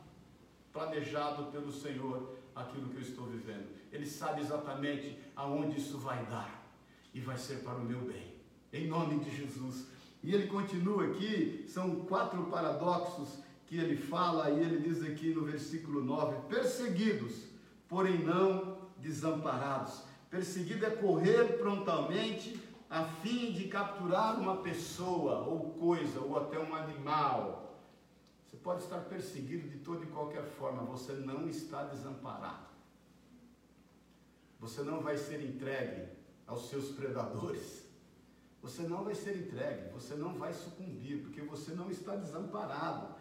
[0.73, 3.69] planejado pelo Senhor aquilo que eu estou vivendo.
[3.93, 6.65] Ele sabe exatamente aonde isso vai dar
[7.15, 8.35] e vai ser para o meu bem.
[8.73, 9.87] Em nome de Jesus.
[10.23, 15.45] E ele continua aqui, são quatro paradoxos que ele fala, e ele diz aqui no
[15.45, 17.45] versículo 9: perseguidos,
[17.89, 20.03] porém não desamparados.
[20.29, 26.75] Perseguido é correr prontamente a fim de capturar uma pessoa ou coisa ou até um
[26.75, 27.81] animal.
[28.47, 32.67] Você pode estar perseguido de toda e qualquer forma, você não está desamparado.
[34.61, 36.09] Você não vai ser entregue
[36.47, 37.85] aos seus predadores.
[38.63, 43.15] Você não vai ser entregue, você não vai sucumbir, porque você não está desamparado.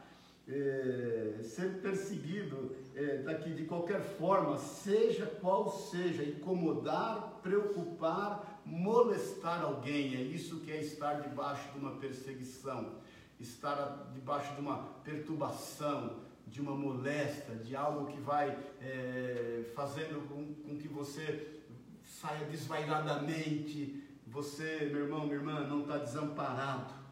[0.45, 10.15] É, ser perseguido é, daqui de qualquer forma, seja qual seja, incomodar, preocupar, molestar alguém,
[10.15, 12.95] é isso que é estar debaixo de uma perseguição,
[13.39, 18.49] estar debaixo de uma perturbação, de uma moléstia, de algo que vai
[18.81, 21.61] é, fazendo com, com que você
[22.03, 24.03] saia desvairadamente.
[24.27, 27.02] Você, meu irmão, minha irmã, não está desamparado.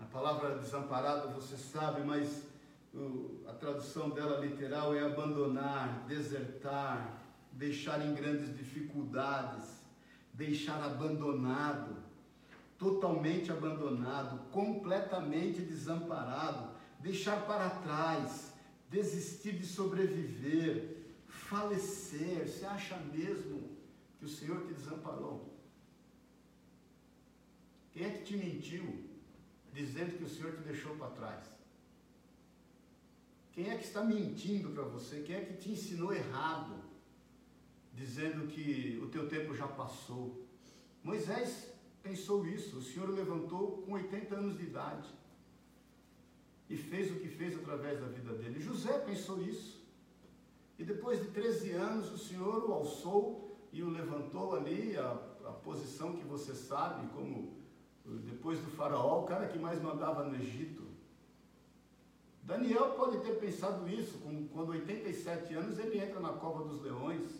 [0.00, 2.44] A palavra desamparado você sabe, mas
[3.46, 9.64] a tradução dela literal é abandonar, desertar, deixar em grandes dificuldades,
[10.32, 11.96] deixar abandonado,
[12.78, 18.52] totalmente abandonado, completamente desamparado, deixar para trás,
[18.88, 20.96] desistir de sobreviver,
[21.28, 22.48] falecer.
[22.48, 23.68] Você acha mesmo
[24.18, 25.54] que o Senhor te desamparou?
[27.92, 29.09] Quem é que te mentiu
[29.82, 31.44] dizendo que o Senhor te deixou para trás?
[33.52, 35.22] Quem é que está mentindo para você?
[35.22, 36.90] Quem é que te ensinou errado?
[38.00, 40.46] dizendo que o teu tempo já passou.
[41.02, 41.70] Moisés
[42.02, 45.08] pensou isso, o Senhor o levantou com 80 anos de idade
[46.68, 48.58] e fez o que fez através da vida dele.
[48.60, 49.80] José pensou isso.
[50.78, 55.10] E depois de 13 anos, o Senhor o alçou e o levantou ali, a,
[55.44, 57.52] a posição que você sabe, como
[58.04, 60.88] depois do faraó, o cara que mais mandava no Egito.
[62.42, 64.18] Daniel pode ter pensado isso,
[64.52, 67.30] quando 87 anos ele entra na cova dos leões.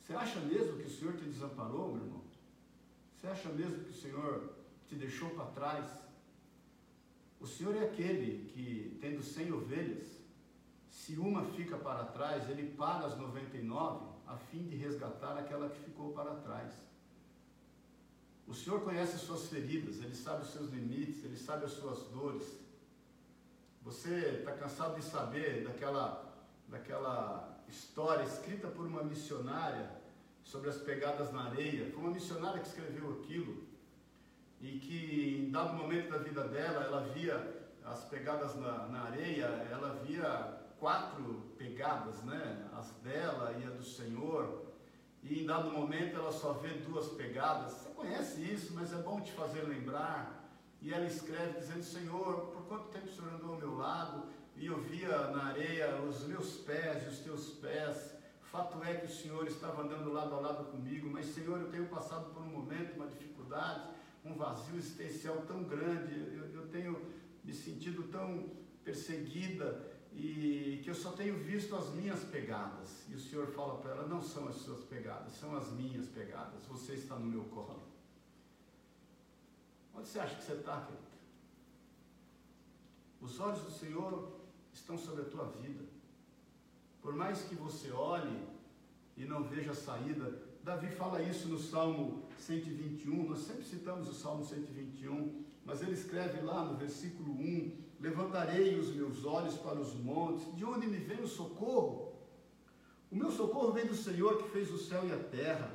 [0.00, 2.22] Você acha mesmo que o Senhor te desamparou, meu irmão?
[3.14, 4.54] Você acha mesmo que o Senhor
[4.88, 6.08] te deixou para trás?
[7.40, 10.18] O Senhor é aquele que, tendo cem ovelhas,
[10.88, 15.80] se uma fica para trás, ele para as 99 a fim de resgatar aquela que
[15.80, 16.72] ficou para trás.
[18.48, 22.04] O Senhor conhece as suas feridas, Ele sabe os seus limites, Ele sabe as suas
[22.08, 22.58] dores.
[23.82, 26.34] Você está cansado de saber daquela,
[26.66, 29.90] daquela história escrita por uma missionária
[30.42, 31.90] sobre as pegadas na areia.
[31.90, 33.68] Foi uma missionária que escreveu aquilo
[34.60, 39.44] e que em dado momento da vida dela ela via as pegadas na, na areia,
[39.70, 42.68] ela via quatro pegadas, né?
[42.76, 44.67] As dela e a do Senhor.
[45.28, 47.72] E em dado momento ela só vê duas pegadas.
[47.72, 50.50] Você conhece isso, mas é bom te fazer lembrar.
[50.80, 54.28] E ela escreve dizendo: Senhor, por quanto tempo o Senhor andou ao meu lado?
[54.56, 58.16] E eu via na areia os meus pés e os teus pés.
[58.50, 61.86] Fato é que o Senhor estava andando lado a lado comigo, mas Senhor, eu tenho
[61.88, 63.90] passado por um momento, uma dificuldade,
[64.24, 66.14] um vazio existencial tão grande.
[66.34, 66.98] Eu, eu tenho
[67.44, 68.50] me sentido tão
[68.82, 73.04] perseguida e que eu só tenho visto as minhas pegadas.
[73.08, 76.66] E o Senhor fala para ela: não são as suas pegadas, são as minhas pegadas.
[76.66, 77.82] Você está no meu colo.
[79.94, 81.08] Onde você acha que você está, querido?
[83.20, 84.40] Os olhos do Senhor
[84.72, 85.84] estão sobre a tua vida.
[87.00, 88.44] Por mais que você olhe
[89.16, 94.44] e não veja saída, Davi fala isso no Salmo 121, nós sempre citamos o Salmo
[94.44, 100.54] 121, mas ele escreve lá no versículo 1: Levantarei os meus olhos para os montes,
[100.56, 102.12] de onde me vem o socorro?
[103.10, 105.74] O meu socorro vem do Senhor que fez o céu e a terra.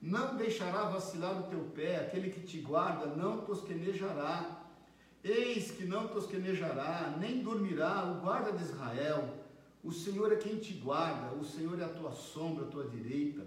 [0.00, 4.64] Não deixará vacilar o teu pé, aquele que te guarda não tosquenejará.
[5.22, 9.34] Eis que não tosquenejará, nem dormirá o guarda de Israel.
[9.82, 13.46] O Senhor é quem te guarda, o Senhor é a tua sombra, a tua direita.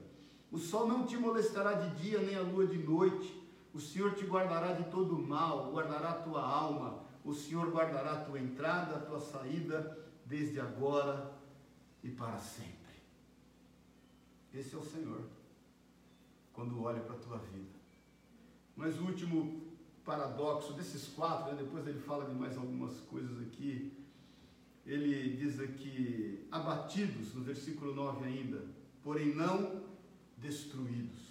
[0.51, 3.41] O sol não te molestará de dia, nem a lua de noite.
[3.74, 7.05] O Senhor te guardará de todo mal, guardará a tua alma.
[7.24, 11.32] O Senhor guardará a tua entrada, a tua saída, desde agora
[12.03, 12.72] e para sempre.
[14.53, 15.22] Esse é o Senhor,
[16.51, 17.80] quando olha para a tua vida.
[18.76, 19.61] Mas o último
[20.03, 23.97] paradoxo desses quatro, né, depois ele fala de mais algumas coisas aqui.
[24.86, 28.65] Ele diz aqui, abatidos, no versículo 9 ainda,
[29.03, 29.84] porém não
[30.38, 31.22] destruídos.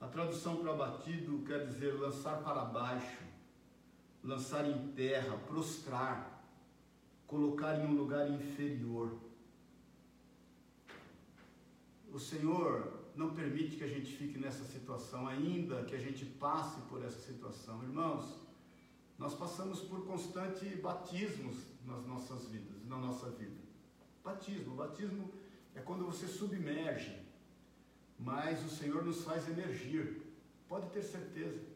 [0.00, 3.22] A tradução para abatido quer dizer lançar para baixo,
[4.26, 6.44] lançar em terra, prostrar,
[7.28, 9.16] colocar em um lugar inferior.
[12.12, 16.80] O Senhor não permite que a gente fique nessa situação, ainda que a gente passe
[16.82, 17.82] por essa situação.
[17.84, 18.36] Irmãos,
[19.16, 23.60] nós passamos por constante batismos nas nossas vidas, na nossa vida.
[24.24, 25.32] Batismo, batismo
[25.74, 27.16] é quando você submerge,
[28.18, 30.20] mas o Senhor nos faz emergir.
[30.68, 31.75] Pode ter certeza.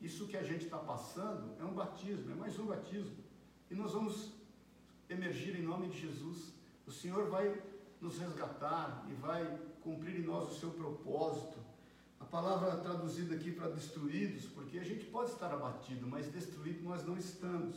[0.00, 3.16] Isso que a gente está passando é um batismo, é mais um batismo.
[3.70, 4.32] E nós vamos
[5.08, 6.52] emergir em nome de Jesus.
[6.86, 7.60] O Senhor vai
[8.00, 11.58] nos resgatar e vai cumprir em nós o seu propósito.
[12.20, 17.04] A palavra traduzida aqui para destruídos, porque a gente pode estar abatido, mas destruído nós
[17.04, 17.76] não estamos.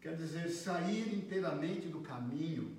[0.00, 2.76] Quer dizer, sair inteiramente do caminho,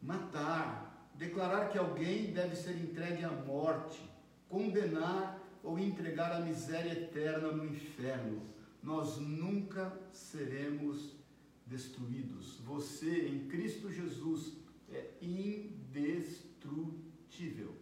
[0.00, 4.00] matar, declarar que alguém deve ser entregue à morte,
[4.48, 8.42] condenar ou entregar à miséria eterna no inferno.
[8.82, 11.16] Nós nunca seremos
[11.66, 12.60] destruídos.
[12.60, 14.52] Você em Cristo Jesus
[14.90, 17.74] é indestrutível.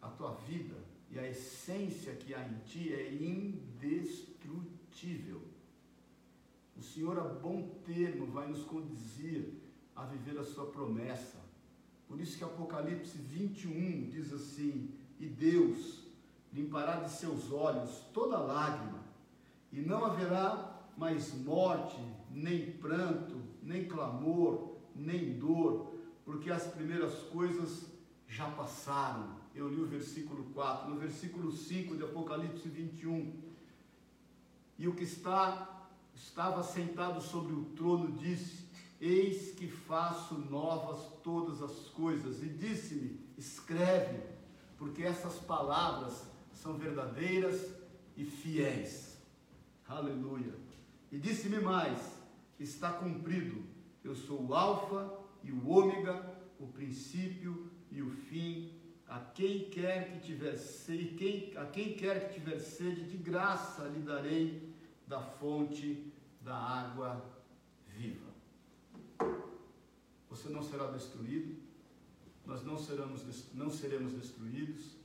[0.00, 5.42] A tua vida e a essência que há em ti é indestrutível.
[6.76, 9.54] O Senhor, a bom termo, vai nos conduzir
[9.94, 11.38] a viver a sua promessa.
[12.08, 14.90] Por isso que Apocalipse 21 diz assim:
[15.20, 16.03] E Deus
[16.54, 19.02] limpará de seus olhos toda lágrima,
[19.72, 21.98] e não haverá mais morte,
[22.30, 25.94] nem pranto, nem clamor, nem dor,
[26.24, 27.86] porque as primeiras coisas
[28.28, 29.34] já passaram.
[29.54, 33.32] Eu li o versículo 4, no versículo 5 de Apocalipse 21.
[34.78, 38.64] E o que está estava sentado sobre o trono disse:
[39.00, 42.42] Eis que faço novas todas as coisas.
[42.42, 44.22] E disse-me: Escreve,
[44.78, 47.74] porque essas palavras são verdadeiras
[48.16, 49.18] e fiéis.
[49.86, 50.54] Aleluia.
[51.12, 51.98] E disse-me mais:
[52.58, 53.74] Está cumprido
[54.04, 58.78] eu sou o Alfa e o Ômega, o princípio e o fim.
[59.08, 63.84] A quem quer que tiver sede, quem, a quem quer que tiver sede, de graça
[63.84, 64.74] lhe darei
[65.06, 67.24] da fonte da água
[67.88, 68.30] viva.
[70.28, 71.56] Você não será destruído,
[72.44, 73.22] nós não seremos,
[73.54, 74.96] não seremos destruídos,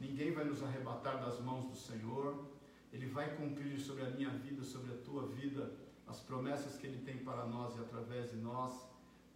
[0.00, 2.46] ninguém vai nos arrebatar das mãos do Senhor,
[2.92, 5.70] Ele vai cumprir sobre a minha vida, sobre a tua vida,
[6.06, 8.72] as promessas que Ele tem para nós e através de nós,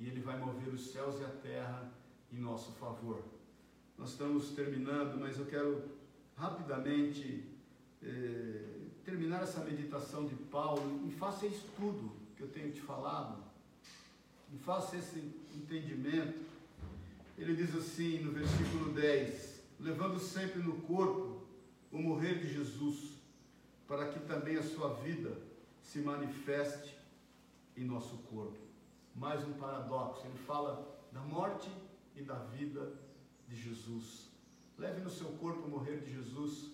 [0.01, 1.93] e Ele vai mover os céus e a terra
[2.33, 3.23] em nosso favor.
[3.97, 5.85] Nós estamos terminando, mas eu quero
[6.37, 7.45] rapidamente
[8.03, 11.07] eh, terminar essa meditação de Paulo.
[11.07, 13.43] E faça isso tudo que eu tenho te falado,
[14.53, 15.19] e faça esse
[15.55, 16.43] entendimento.
[17.39, 19.54] Ele diz assim no versículo 10:
[19.85, 21.43] levando sempre no corpo
[21.93, 23.19] o morrer de Jesus,
[23.87, 25.37] para que também a sua vida
[25.83, 26.97] se manifeste
[27.77, 28.57] em nosso corpo.
[29.15, 31.71] Mais um paradoxo, ele fala da morte
[32.17, 32.95] e da vida
[33.47, 34.31] de Jesus.
[34.79, 36.71] Leve no seu corpo o morrer de Jesus,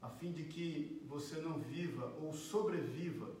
[0.00, 3.32] a fim de que você não viva ou sobreviva,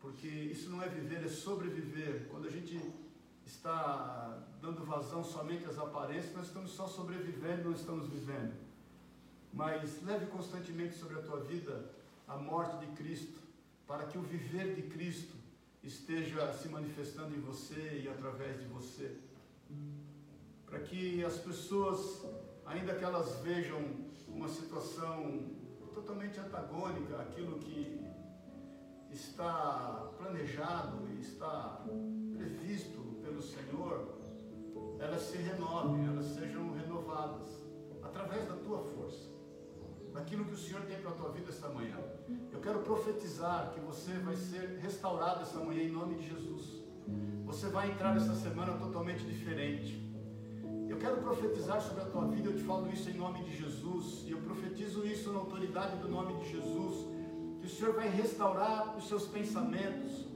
[0.00, 2.28] porque isso não é viver, é sobreviver.
[2.30, 2.80] Quando a gente
[3.48, 8.54] está dando vazão somente às aparências, nós estamos só sobrevivendo, não estamos vivendo.
[9.52, 11.90] Mas leve constantemente sobre a tua vida
[12.26, 13.40] a morte de Cristo,
[13.86, 15.34] para que o viver de Cristo
[15.82, 19.16] esteja se manifestando em você e através de você.
[20.66, 22.26] Para que as pessoas,
[22.66, 23.80] ainda que elas vejam
[24.28, 25.56] uma situação
[25.94, 28.06] totalmente antagônica àquilo que
[29.10, 31.82] está planejado e está
[32.36, 32.97] previsto
[33.38, 34.08] pelo Senhor,
[34.98, 37.48] elas se renovem, elas sejam renovadas
[38.02, 39.30] através da tua força,
[40.12, 41.96] daquilo que o Senhor tem para a tua vida esta manhã.
[42.52, 46.82] Eu quero profetizar que você vai ser restaurado esta manhã em nome de Jesus.
[47.44, 50.04] Você vai entrar essa semana totalmente diferente.
[50.88, 54.24] Eu quero profetizar sobre a tua vida, eu te falo isso em nome de Jesus,
[54.26, 57.06] e eu profetizo isso na autoridade do nome de Jesus,
[57.68, 60.26] o Senhor vai restaurar os seus pensamentos,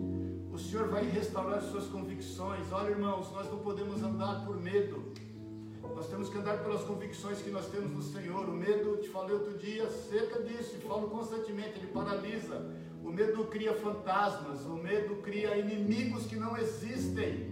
[0.52, 2.70] o Senhor vai restaurar as suas convicções.
[2.70, 5.02] Olha, irmãos, nós não podemos andar por medo.
[5.94, 8.46] Nós temos que andar pelas convicções que nós temos no Senhor.
[8.46, 12.70] O medo, te falei outro dia acerca disso, e falo constantemente, ele paralisa.
[13.02, 17.50] O medo cria fantasmas, o medo cria inimigos que não existem.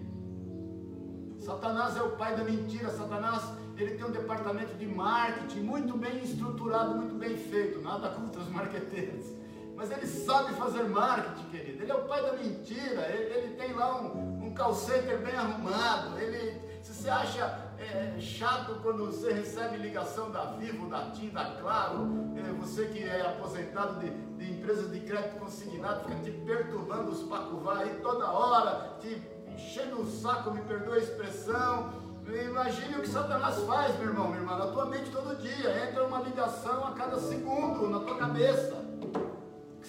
[1.38, 2.90] Satanás é o pai da mentira.
[2.90, 3.44] Satanás,
[3.78, 7.80] ele tem um departamento de marketing muito bem estruturado, muito bem feito.
[7.80, 9.39] Nada contra os marqueteiros
[9.80, 11.82] mas ele sabe fazer marketing, querido.
[11.82, 13.00] Ele é o pai da mentira.
[13.08, 16.18] Ele, ele tem lá um, um call center bem arrumado.
[16.18, 21.56] Ele, se você acha é, chato quando você recebe ligação da Vivo, da TIM, da
[21.58, 22.06] Claro,
[22.36, 27.78] é, você que é aposentado de, de de crédito consignado, fica te perturbando os pacuvá
[27.78, 31.90] aí toda hora, te enchendo o saco, me perdoa a expressão.
[32.28, 35.88] Imagine o que Satanás faz, meu irmão, minha irmã, na tua mente todo dia.
[35.88, 38.89] Entra uma ligação a cada segundo na tua cabeça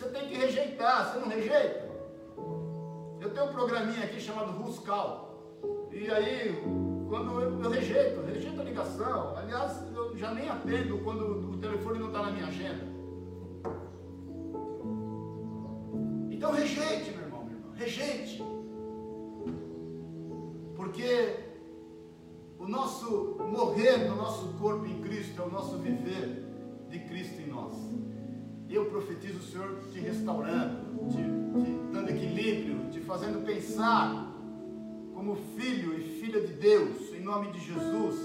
[0.02, 1.92] você tem que rejeitar, você não rejeita?
[3.20, 5.60] Eu tenho um programinha aqui chamado Ruscal.
[5.92, 6.60] E aí,
[7.08, 9.38] quando eu, eu rejeito, rejeito a ligação.
[9.38, 12.84] Aliás, eu já nem atendo quando o telefone não está na minha agenda.
[16.32, 18.44] Então rejeite, meu irmão, meu irmão, rejeite.
[20.76, 21.36] Porque
[22.58, 26.44] o nosso morrer no nosso corpo em Cristo é o nosso viver
[26.90, 28.01] de Cristo em nós.
[28.72, 34.32] Eu profetizo o Senhor te restaurando, te, te dando equilíbrio, te fazendo pensar
[35.14, 38.16] como filho e filha de Deus, em nome de Jesus,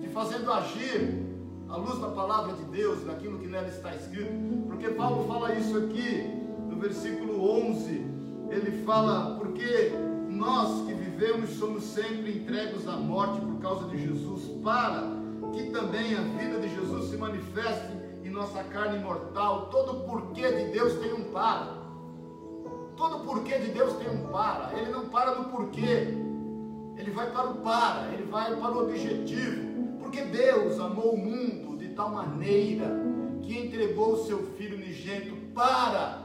[0.00, 1.26] te fazendo agir
[1.68, 4.32] à luz da palavra de Deus, daquilo que nela está escrito,
[4.68, 6.30] porque Paulo fala isso aqui
[6.68, 8.06] no versículo 11,
[8.50, 9.90] ele fala, porque
[10.28, 15.10] nós que vivemos somos sempre entregues à morte por causa de Jesus, para
[15.52, 17.97] que também a vida de Jesus se manifeste
[18.38, 21.76] nossa carne mortal, todo porquê de Deus tem um para.
[22.96, 24.78] Todo porquê de Deus tem um para.
[24.78, 26.14] Ele não para no porquê.
[26.96, 29.98] Ele vai para o para, ele vai para o objetivo.
[29.98, 32.86] Porque Deus amou o mundo de tal maneira
[33.42, 36.22] que entregou o seu Filho unigênito para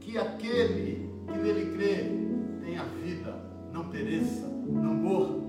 [0.00, 2.10] que aquele que nele crê
[2.62, 3.34] tenha vida,
[3.72, 5.45] não pereça, não morra.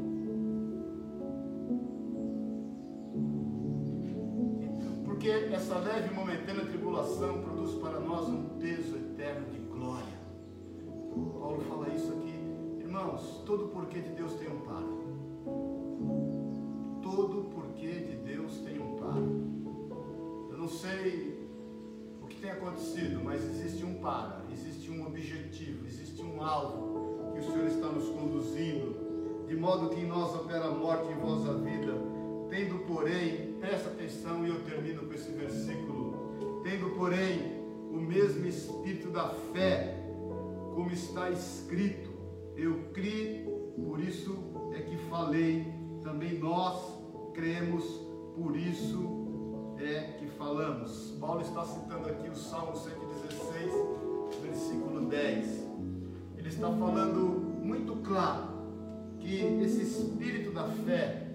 [5.27, 10.17] Porque essa leve e momentânea tribulação produz para nós um peso eterno de glória.
[11.37, 12.33] Paulo fala isso aqui.
[12.79, 14.87] Irmãos, todo porquê de Deus tem um para.
[17.01, 19.19] Todo porquê de Deus tem um para.
[20.49, 21.45] Eu não sei
[22.21, 27.39] o que tem acontecido, mas existe um para, existe um objetivo, existe um alvo que
[27.41, 31.19] o Senhor está nos conduzindo, de modo que em nós opera a morte e em
[31.19, 32.17] vós a vida
[32.49, 36.61] Tendo, porém, presta atenção e eu termino com esse versículo.
[36.63, 37.57] Tendo, porém,
[37.91, 39.95] o mesmo espírito da fé,
[40.73, 42.09] como está escrito,
[42.55, 43.43] eu criei,
[43.75, 44.37] por isso
[44.73, 45.65] é que falei,
[46.03, 46.99] também nós
[47.33, 47.83] cremos,
[48.35, 49.27] por isso
[49.79, 51.15] é que falamos.
[51.19, 53.71] Paulo está citando aqui o Salmo 116,
[54.41, 55.67] versículo 10.
[56.37, 57.19] Ele está falando
[57.63, 58.57] muito claro
[59.19, 61.26] que esse espírito da fé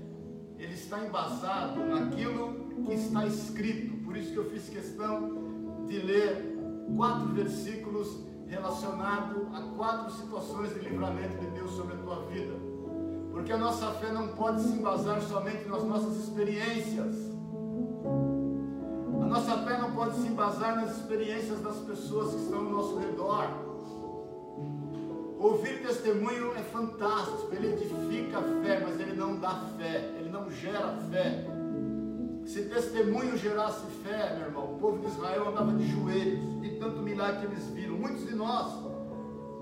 [0.62, 2.54] ele está embasado naquilo
[2.86, 3.96] que está escrito.
[4.04, 6.56] Por isso que eu fiz questão de ler
[6.96, 12.54] quatro versículos relacionados a quatro situações de livramento de Deus sobre a tua vida.
[13.32, 17.16] Porque a nossa fé não pode se embasar somente nas nossas experiências.
[19.20, 22.98] A nossa fé não pode se embasar nas experiências das pessoas que estão ao nosso
[22.98, 23.72] redor.
[26.02, 31.45] testemunho é fantástico, ele edifica a fé, mas ele não dá fé, não gera fé.
[32.47, 37.03] Se testemunho gerasse fé, meu irmão, o povo de Israel andava de joelhos, de tanto
[37.03, 37.97] milagre que eles viram.
[37.97, 38.72] Muitos de nós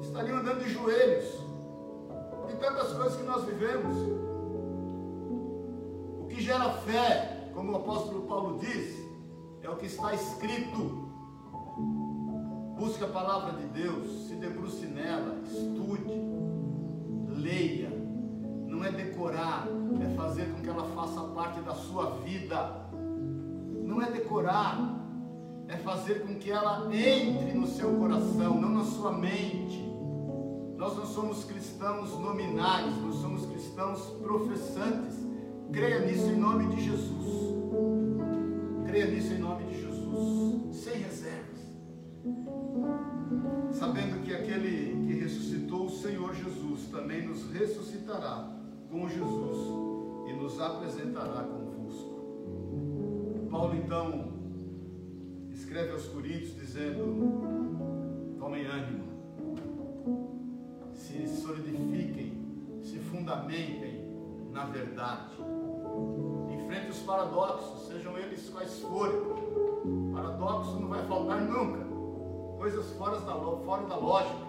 [0.01, 1.27] estariam andando de joelhos,
[2.49, 3.97] de tantas coisas que nós vivemos.
[6.21, 8.97] O que gera fé, como o apóstolo Paulo diz,
[9.63, 11.11] é o que está escrito.
[12.79, 16.15] Busque a palavra de Deus, se debruce nela, estude,
[17.29, 18.00] leia.
[18.81, 19.69] Não é decorar,
[20.01, 22.89] é fazer com que ela faça parte da sua vida.
[23.85, 24.99] Não é decorar,
[25.69, 29.87] é fazer com que ela entre no seu coração, não na sua mente.
[30.79, 35.15] Nós não somos cristãos nominais, nós somos cristãos professantes.
[35.71, 37.55] Creia nisso em nome de Jesus.
[38.87, 41.61] Creia nisso em nome de Jesus, sem reservas.
[43.73, 48.59] Sabendo que aquele que ressuscitou o Senhor Jesus também nos ressuscitará
[48.91, 49.57] com Jesus
[50.27, 53.49] e nos apresentará convosco.
[53.51, 54.33] Paulo então
[55.51, 59.05] escreve aos Coríntios dizendo: tomem ânimo,
[60.93, 62.33] se solidifiquem,
[62.83, 64.01] se fundamentem
[64.53, 65.37] na verdade.
[66.51, 69.21] Enfrente os paradoxos, sejam eles quais forem.
[70.13, 71.81] Paradoxo não vai faltar nunca.
[72.59, 74.47] Coisas fora da, fora da lógica,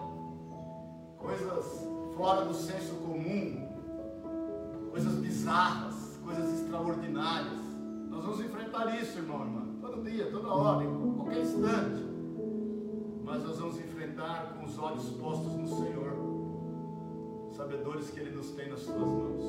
[1.18, 3.61] coisas fora do senso comum,
[4.92, 7.62] coisas bizarras, coisas extraordinárias.
[8.10, 12.04] Nós vamos enfrentar isso, irmão, irmã, todo dia, toda hora, em qualquer instante.
[13.24, 16.12] Mas nós vamos enfrentar com os olhos postos no Senhor,
[17.56, 19.42] sabedores que Ele nos tem nas suas mãos.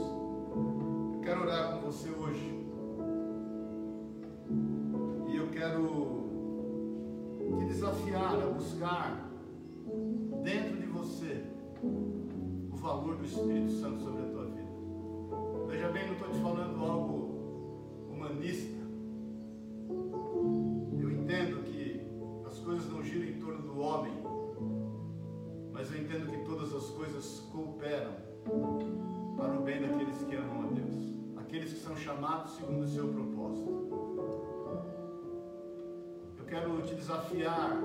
[1.15, 2.63] Eu quero orar com você hoje.
[5.27, 6.23] E eu quero
[7.59, 9.29] te desafiar a buscar
[10.41, 11.43] dentro de você
[11.75, 14.32] o valor do Espírito Santo sobre a.
[15.73, 18.77] Veja bem, não estou te falando algo humanista.
[20.99, 22.05] Eu entendo que
[22.45, 24.13] as coisas não giram em torno do homem,
[25.71, 28.11] mas eu entendo que todas as coisas cooperam
[29.35, 30.93] para o bem daqueles que amam a Deus,
[31.37, 33.69] aqueles que são chamados segundo o seu propósito.
[36.37, 37.81] Eu quero te desafiar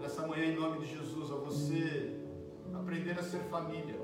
[0.00, 2.20] nessa manhã, em nome de Jesus, a você
[2.74, 4.03] aprender a ser família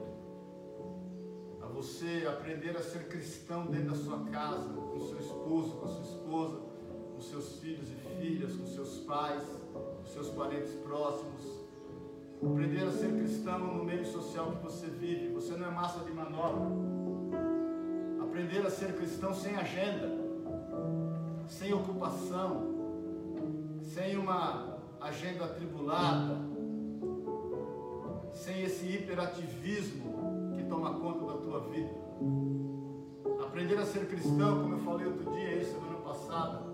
[1.71, 6.61] você aprender a ser cristão dentro da sua casa, com seu esposo, com sua esposa,
[7.15, 9.43] com seus filhos e filhas, com seus pais,
[9.73, 11.61] com seus parentes próximos.
[12.43, 15.33] Aprender a ser cristão no meio social que você vive.
[15.35, 16.71] Você não é massa de manobra.
[18.23, 20.09] Aprender a ser cristão sem agenda,
[21.47, 22.75] sem ocupação,
[23.83, 26.37] sem uma agenda atribulada,
[28.33, 30.20] sem esse hiperativismo
[30.71, 31.91] toma conta da tua vida.
[33.43, 36.73] Aprender a ser cristão, como eu falei outro dia, aí, semana passada,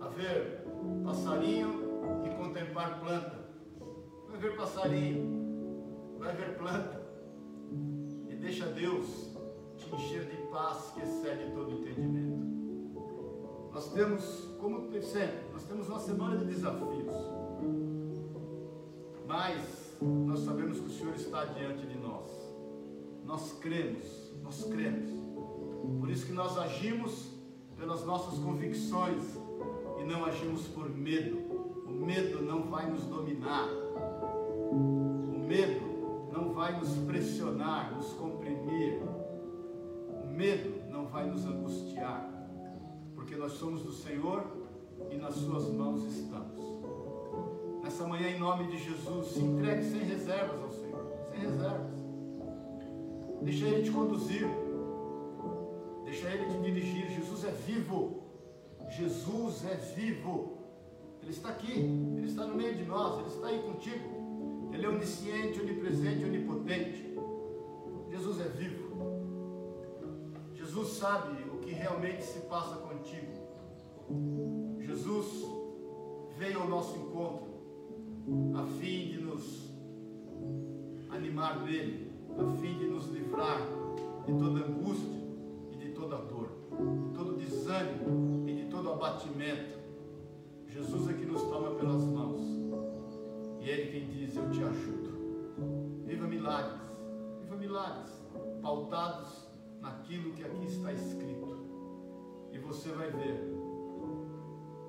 [0.00, 0.64] a ver
[1.04, 3.50] passarinho e contemplar planta.
[4.28, 7.00] Vai ver passarinho, vai ver planta.
[8.28, 9.36] E deixa Deus
[9.76, 12.48] te encher de paz que excede todo entendimento.
[13.72, 17.14] Nós temos, como sempre, nós temos uma semana de desafios.
[19.26, 22.39] Mas nós sabemos que o Senhor está diante de nós.
[23.24, 25.08] Nós cremos, nós cremos.
[25.98, 27.28] Por isso que nós agimos
[27.76, 29.22] pelas nossas convicções
[29.98, 31.38] e não agimos por medo.
[31.86, 33.68] O medo não vai nos dominar.
[34.70, 39.00] O medo não vai nos pressionar, nos comprimir.
[40.24, 42.30] O medo não vai nos angustiar,
[43.14, 44.44] porque nós somos do Senhor
[45.10, 46.64] e nas suas mãos estamos.
[47.82, 51.99] Nessa manhã, em nome de Jesus, se entregue sem reservas ao Senhor, sem reservas.
[53.42, 54.46] Deixa Ele te conduzir.
[56.04, 57.10] Deixa Ele te dirigir.
[57.10, 58.22] Jesus é vivo.
[58.90, 60.58] Jesus é vivo.
[61.22, 61.72] Ele está aqui.
[61.72, 63.18] Ele está no meio de nós.
[63.18, 64.70] Ele está aí contigo.
[64.72, 67.14] Ele é onisciente, onipresente, onipotente.
[68.10, 68.90] Jesus é vivo.
[70.54, 73.40] Jesus sabe o que realmente se passa contigo.
[74.80, 75.46] Jesus
[76.36, 77.50] veio ao nosso encontro
[78.54, 79.70] a fim de nos
[81.10, 83.60] animar nele a fim de nos livrar
[84.26, 85.20] de toda angústia
[85.72, 86.48] e de toda dor,
[87.02, 89.78] de todo desânimo e de todo abatimento.
[90.66, 92.40] Jesus é que nos toma pelas mãos
[93.60, 95.10] e é Ele quem diz: Eu te ajudo.
[96.06, 96.80] Viva milagres,
[97.42, 98.22] viva milagres,
[98.62, 99.48] pautados
[99.80, 101.58] naquilo que aqui está escrito.
[102.52, 103.60] E você vai ver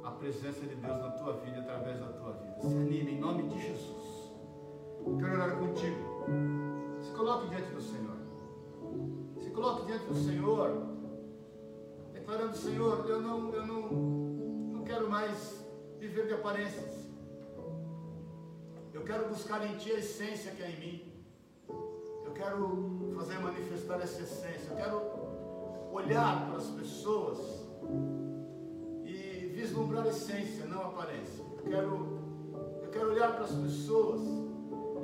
[0.03, 2.61] a presença de Deus na tua vida através da tua vida.
[2.61, 4.31] Se anime em nome de Jesus.
[5.19, 6.70] Quero orar contigo.
[7.11, 8.17] Se coloque diante do Senhor.
[9.43, 10.87] Se coloque diante do Senhor,
[12.13, 15.61] declarando: Senhor, eu não, eu não, não quero mais
[15.99, 17.09] viver de aparências.
[18.93, 21.13] Eu quero buscar em Ti a essência que é em mim.
[22.25, 24.69] Eu quero fazer manifestar essa essência.
[24.69, 25.01] Eu quero
[25.91, 27.67] olhar para as pessoas
[29.03, 31.43] e vislumbrar a essência, não a aparência.
[31.57, 32.19] Eu quero,
[32.83, 34.50] eu quero olhar para as pessoas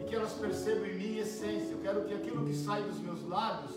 [0.07, 1.73] que elas percebam em mim essência.
[1.73, 3.75] Eu quero que aquilo que sai dos meus lábios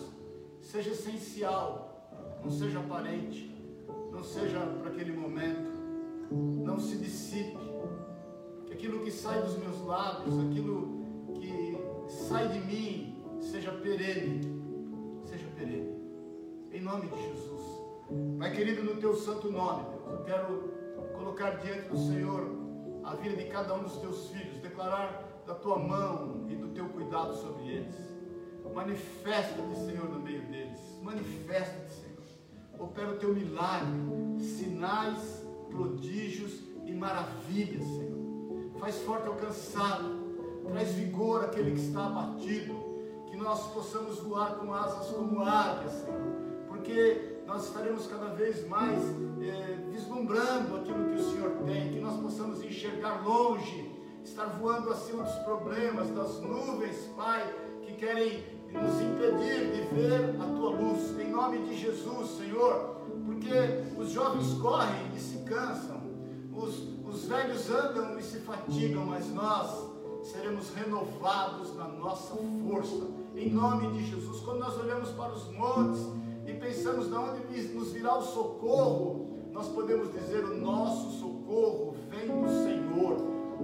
[0.61, 3.51] seja essencial, não seja aparente,
[4.13, 5.71] não seja para aquele momento,
[6.31, 7.59] não se dissipe.
[8.67, 11.01] Que aquilo que sai dos meus lábios, aquilo
[11.35, 11.77] que
[12.09, 14.41] sai de mim, seja perene,
[15.25, 15.99] seja perene.
[16.73, 17.63] Em nome de Jesus.
[18.39, 20.73] Pai querido, no teu santo nome, Deus, eu quero
[21.17, 22.47] colocar diante do Senhor
[23.05, 26.89] a vida de cada um dos teus filhos, declarar da tua mão e do teu
[26.91, 27.95] cuidado sobre eles.
[28.73, 30.79] Manifesta-te, Senhor, no meio deles.
[31.03, 32.23] Manifesta-te, Senhor.
[32.79, 33.91] Opera o teu milagre,
[34.39, 38.71] sinais, prodígios e maravilhas, Senhor.
[38.79, 42.75] Faz forte ao cansado, traz vigor àquele que está abatido,
[43.29, 46.33] que nós possamos voar com asas como águias, Senhor,
[46.69, 49.03] porque nós estaremos cada vez mais
[49.43, 53.90] eh, vislumbrando aquilo que o Senhor tem, que nós possamos enxergar longe,
[54.25, 57.43] estar voando acima dos problemas, das nuvens, Pai,
[57.83, 63.51] que querem nos impedir de ver a tua luz, em nome de Jesus, Senhor, porque
[63.99, 66.01] os jovens correm e se cansam,
[66.53, 69.91] os, os velhos andam e se fatigam, mas nós
[70.23, 74.41] seremos renovados na nossa força, em nome de Jesus.
[74.41, 76.07] Quando nós olhamos para os montes
[76.47, 82.27] e pensamos de onde nos virá o socorro, nós podemos dizer: o nosso socorro vem
[82.27, 83.17] do Senhor,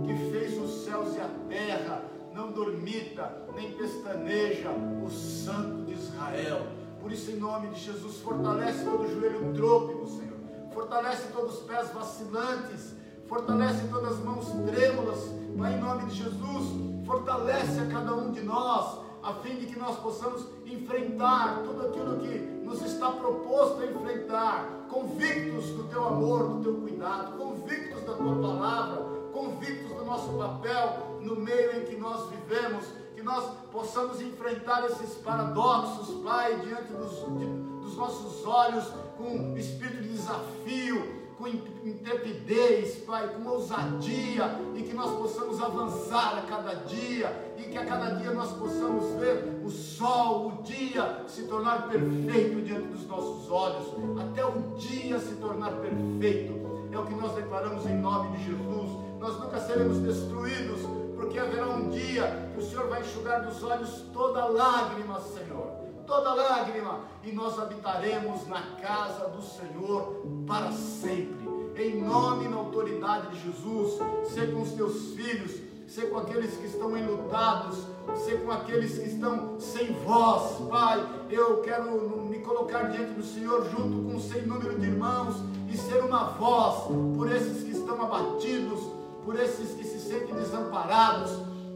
[0.02, 6.66] que fez os céus e a terra não dormita, nem pestaneja o Santo de Israel.
[7.00, 10.36] Por isso, em nome de Jesus, fortalece todo joelho trôpego, Senhor.
[10.72, 12.94] Fortalece todos os pés vacilantes.
[13.26, 15.30] Fortalece todas as mãos trêmulas.
[15.56, 19.78] Pai, em nome de Jesus, fortalece a cada um de nós, a fim de que
[19.78, 26.48] nós possamos enfrentar tudo aquilo que nos está proposto a enfrentar, convictos do teu amor,
[26.48, 29.06] do teu cuidado, convictos da tua palavra,
[29.36, 35.14] convictos do nosso papel no meio em que nós vivemos, que nós possamos enfrentar esses
[35.16, 37.46] paradoxos, Pai, diante dos, de,
[37.82, 38.84] dos nossos olhos,
[39.18, 46.42] com espírito de desafio, com intrepidez, Pai, com ousadia, e que nós possamos avançar a
[46.42, 51.42] cada dia, e que a cada dia nós possamos ver o sol, o dia se
[51.42, 53.86] tornar perfeito diante dos nossos olhos,
[54.18, 56.54] até o dia se tornar perfeito.
[56.90, 59.05] É o que nós declaramos em nome de Jesus.
[59.18, 60.80] Nós nunca seremos destruídos,
[61.16, 66.34] porque haverá um dia que o Senhor vai enxugar dos olhos toda lágrima, Senhor toda
[66.34, 71.46] lágrima, e nós habitaremos na casa do Senhor para sempre.
[71.76, 73.98] Em nome e na autoridade de Jesus,
[74.32, 77.86] ser com os teus filhos, ser com aqueles que estão enlutados,
[78.24, 81.06] ser com aqueles que estão sem voz, Pai.
[81.28, 85.36] Eu quero me colocar diante do Senhor junto com um sem número de irmãos
[85.68, 88.80] e ser uma voz por esses que estão abatidos,
[89.26, 91.32] por esses que se sentem desamparados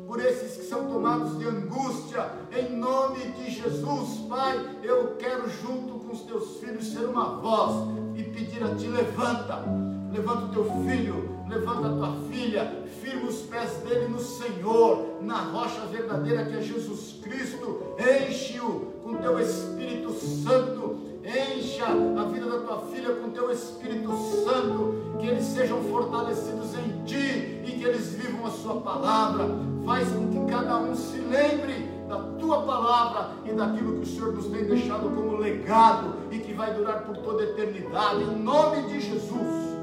[0.06, 6.00] por esses que são tomados de angústia, em nome de Jesus, Pai, eu quero junto
[6.00, 9.64] com os teus filhos ser uma voz e pedir a Ti: levanta,
[10.12, 15.42] levanta o teu filho, levanta a tua filha, firma os pés dele no Senhor, na
[15.42, 22.58] rocha verdadeira que é Jesus Cristo, enche-o com teu Espírito Santo Encha a vida da
[22.58, 24.10] tua filha com teu Espírito
[24.44, 29.46] Santo, que eles sejam fortalecidos em ti e que eles vivam a sua palavra.
[29.86, 34.32] Faz com que cada um se lembre da tua palavra e daquilo que o Senhor
[34.32, 38.24] nos tem deixado como legado e que vai durar por toda a eternidade.
[38.24, 39.76] Em nome de Jesus,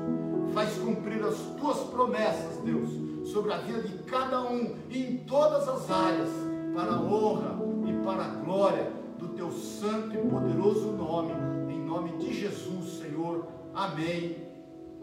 [0.53, 2.89] faz cumprir as tuas promessas, Deus,
[3.31, 6.29] sobre a vida de cada um em todas as áreas,
[6.75, 11.33] para a honra e para a glória do teu santo e poderoso nome,
[11.73, 13.47] em nome de Jesus, Senhor.
[13.73, 14.37] Amém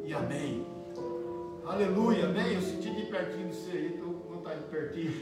[0.04, 0.66] e amém.
[1.66, 2.54] Aleluia, amém.
[2.54, 5.12] Eu senti de pertinho de você aí, estou com vontade de pertinho.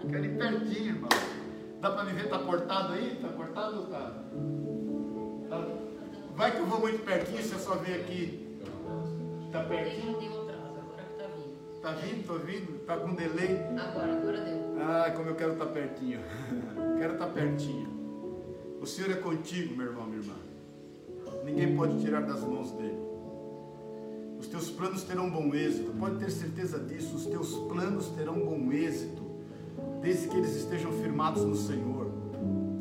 [0.08, 1.08] Quero ir pertinho, irmão.
[1.80, 2.24] Dá para me ver?
[2.24, 3.12] Está cortado aí?
[3.14, 4.14] Está cortado ou tá?
[5.48, 5.66] tá?
[6.36, 8.58] Vai que eu vou muito pertinho, você só vê aqui.
[9.46, 10.39] Está pertinho?
[11.80, 12.76] Está vindo, estou vindo?
[12.76, 13.56] Está com delay?
[13.78, 14.76] Agora, agora deu.
[14.78, 16.20] Ah, como eu quero estar tá pertinho.
[17.00, 17.88] quero estar tá pertinho.
[18.82, 20.34] O Senhor é contigo, meu irmão, minha irmã.
[21.42, 22.98] Ninguém pode tirar das mãos dele.
[24.38, 25.90] Os teus planos terão bom êxito.
[25.92, 27.16] Pode ter certeza disso.
[27.16, 29.22] Os teus planos terão bom êxito.
[30.02, 32.12] desde que eles estejam firmados no Senhor.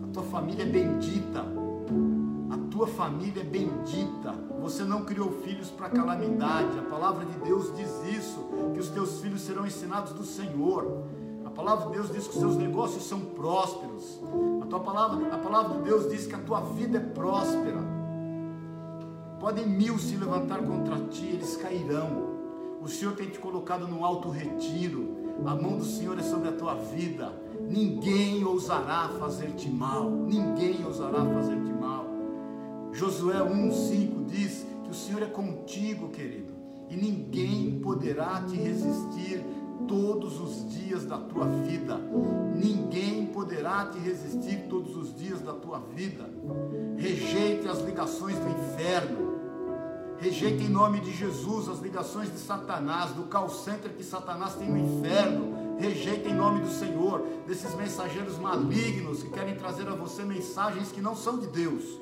[0.03, 1.45] A tua família é bendita.
[2.79, 4.33] Tua família é bendita.
[4.61, 6.79] Você não criou filhos para calamidade.
[6.79, 8.39] A palavra de Deus diz isso,
[8.73, 11.03] que os teus filhos serão ensinados do Senhor.
[11.43, 14.21] A palavra de Deus diz que os seus negócios são prósperos.
[14.61, 17.83] A tua palavra, a palavra de Deus diz que a tua vida é próspera.
[19.41, 22.29] Podem mil se levantar contra ti, eles cairão.
[22.81, 25.17] O Senhor tem te colocado num alto retiro.
[25.45, 27.33] A mão do Senhor é sobre a tua vida.
[27.59, 30.09] Ninguém ousará fazer-te mal.
[30.09, 31.98] Ninguém ousará fazer-te mal.
[32.91, 36.53] Josué 1,5 diz que o Senhor é contigo, querido,
[36.89, 39.43] e ninguém poderá te resistir
[39.87, 41.97] todos os dias da tua vida.
[42.55, 46.29] Ninguém poderá te resistir todos os dias da tua vida.
[46.97, 49.29] Rejeite as ligações do inferno.
[50.17, 54.69] Rejeite em nome de Jesus as ligações de Satanás, do call center que Satanás tem
[54.69, 55.77] no inferno.
[55.79, 61.01] Rejeite em nome do Senhor, desses mensageiros malignos que querem trazer a você mensagens que
[61.01, 61.99] não são de Deus.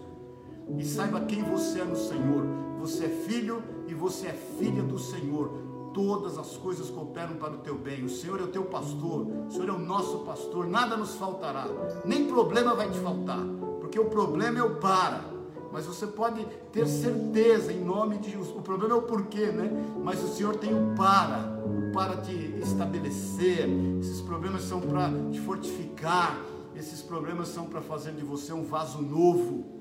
[0.77, 2.45] E saiba quem você é no Senhor.
[2.79, 5.65] Você é filho e você é filha do Senhor.
[5.93, 8.03] Todas as coisas cooperam para o teu bem.
[8.03, 9.27] O Senhor é o teu pastor.
[9.47, 10.67] O Senhor é o nosso pastor.
[10.67, 11.67] Nada nos faltará.
[12.05, 13.43] Nem problema vai te faltar.
[13.79, 15.37] Porque o problema é o para
[15.71, 18.49] mas você pode ter certeza em nome de Jesus.
[18.55, 19.69] O problema é o porquê, né?
[20.03, 23.67] Mas o Senhor tem o para, o para te estabelecer.
[23.99, 26.39] Esses problemas são para te fortificar.
[26.75, 29.76] Esses problemas são para fazer de você um vaso novo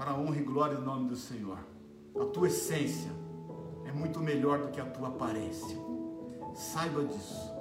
[0.00, 1.58] para a honra e glória do nome do Senhor.
[2.18, 3.10] A tua essência
[3.84, 5.76] é muito melhor do que a tua aparência.
[6.54, 7.52] Saiba disso.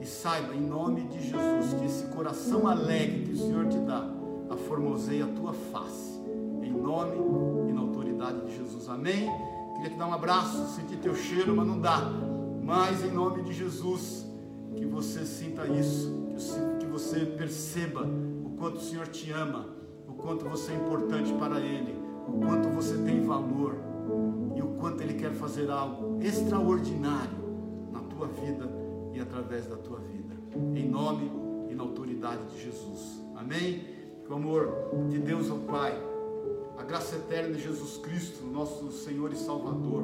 [0.00, 4.08] E saiba, em nome de Jesus, que esse coração alegre que o Senhor te dá,
[4.48, 6.18] aformosei a tua face.
[6.62, 7.18] Em nome
[7.68, 8.88] e na autoridade de Jesus.
[8.88, 9.30] Amém?
[9.74, 12.00] Queria te dar um abraço, sentir teu cheiro, mas não dá.
[12.62, 14.26] Mas em nome de Jesus,
[14.74, 16.26] que você sinta isso,
[16.80, 19.75] que você perceba o quanto o Senhor te ama,
[20.26, 21.94] quanto você é importante para Ele,
[22.26, 23.76] o quanto você tem valor
[24.56, 27.38] e o quanto Ele quer fazer algo extraordinário
[27.92, 28.68] na tua vida
[29.14, 30.34] e através da tua vida.
[30.74, 31.30] Em nome
[31.70, 33.22] e na autoridade de Jesus.
[33.36, 33.84] Amém?
[34.24, 34.68] Que o amor
[35.08, 35.96] de Deus, o Pai,
[36.76, 40.02] a graça eterna de Jesus Cristo, nosso Senhor e Salvador,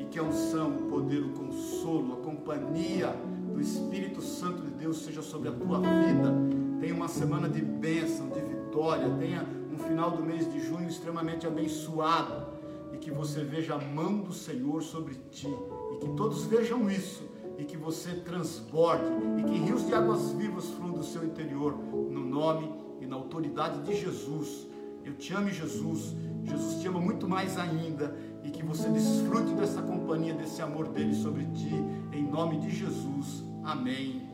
[0.00, 3.14] e que a unção, o poder, o consolo, a companhia
[3.52, 6.34] do Espírito Santo de Deus seja sobre a tua vida.
[6.80, 8.40] Tenha uma semana de bênção, de
[8.72, 12.46] vitória, tenha um final do mês de junho extremamente abençoado
[12.90, 15.54] e que você veja a mão do Senhor sobre ti
[15.92, 17.22] e que todos vejam isso
[17.58, 19.04] e que você transborde
[19.38, 23.82] e que rios de águas vivas fluam do seu interior no nome e na autoridade
[23.82, 24.66] de Jesus.
[25.04, 26.16] Eu te amo, Jesus.
[26.42, 31.14] Jesus te ama muito mais ainda e que você desfrute dessa companhia, desse amor dele
[31.14, 31.74] sobre ti,
[32.10, 33.44] em nome de Jesus.
[33.64, 34.30] Amém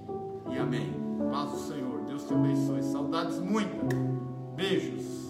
[0.49, 0.93] e amém.
[1.33, 2.03] Paz do Senhor.
[2.03, 2.83] Deus te abençoe.
[2.85, 4.28] Saudades muito.
[4.59, 5.28] Beijos.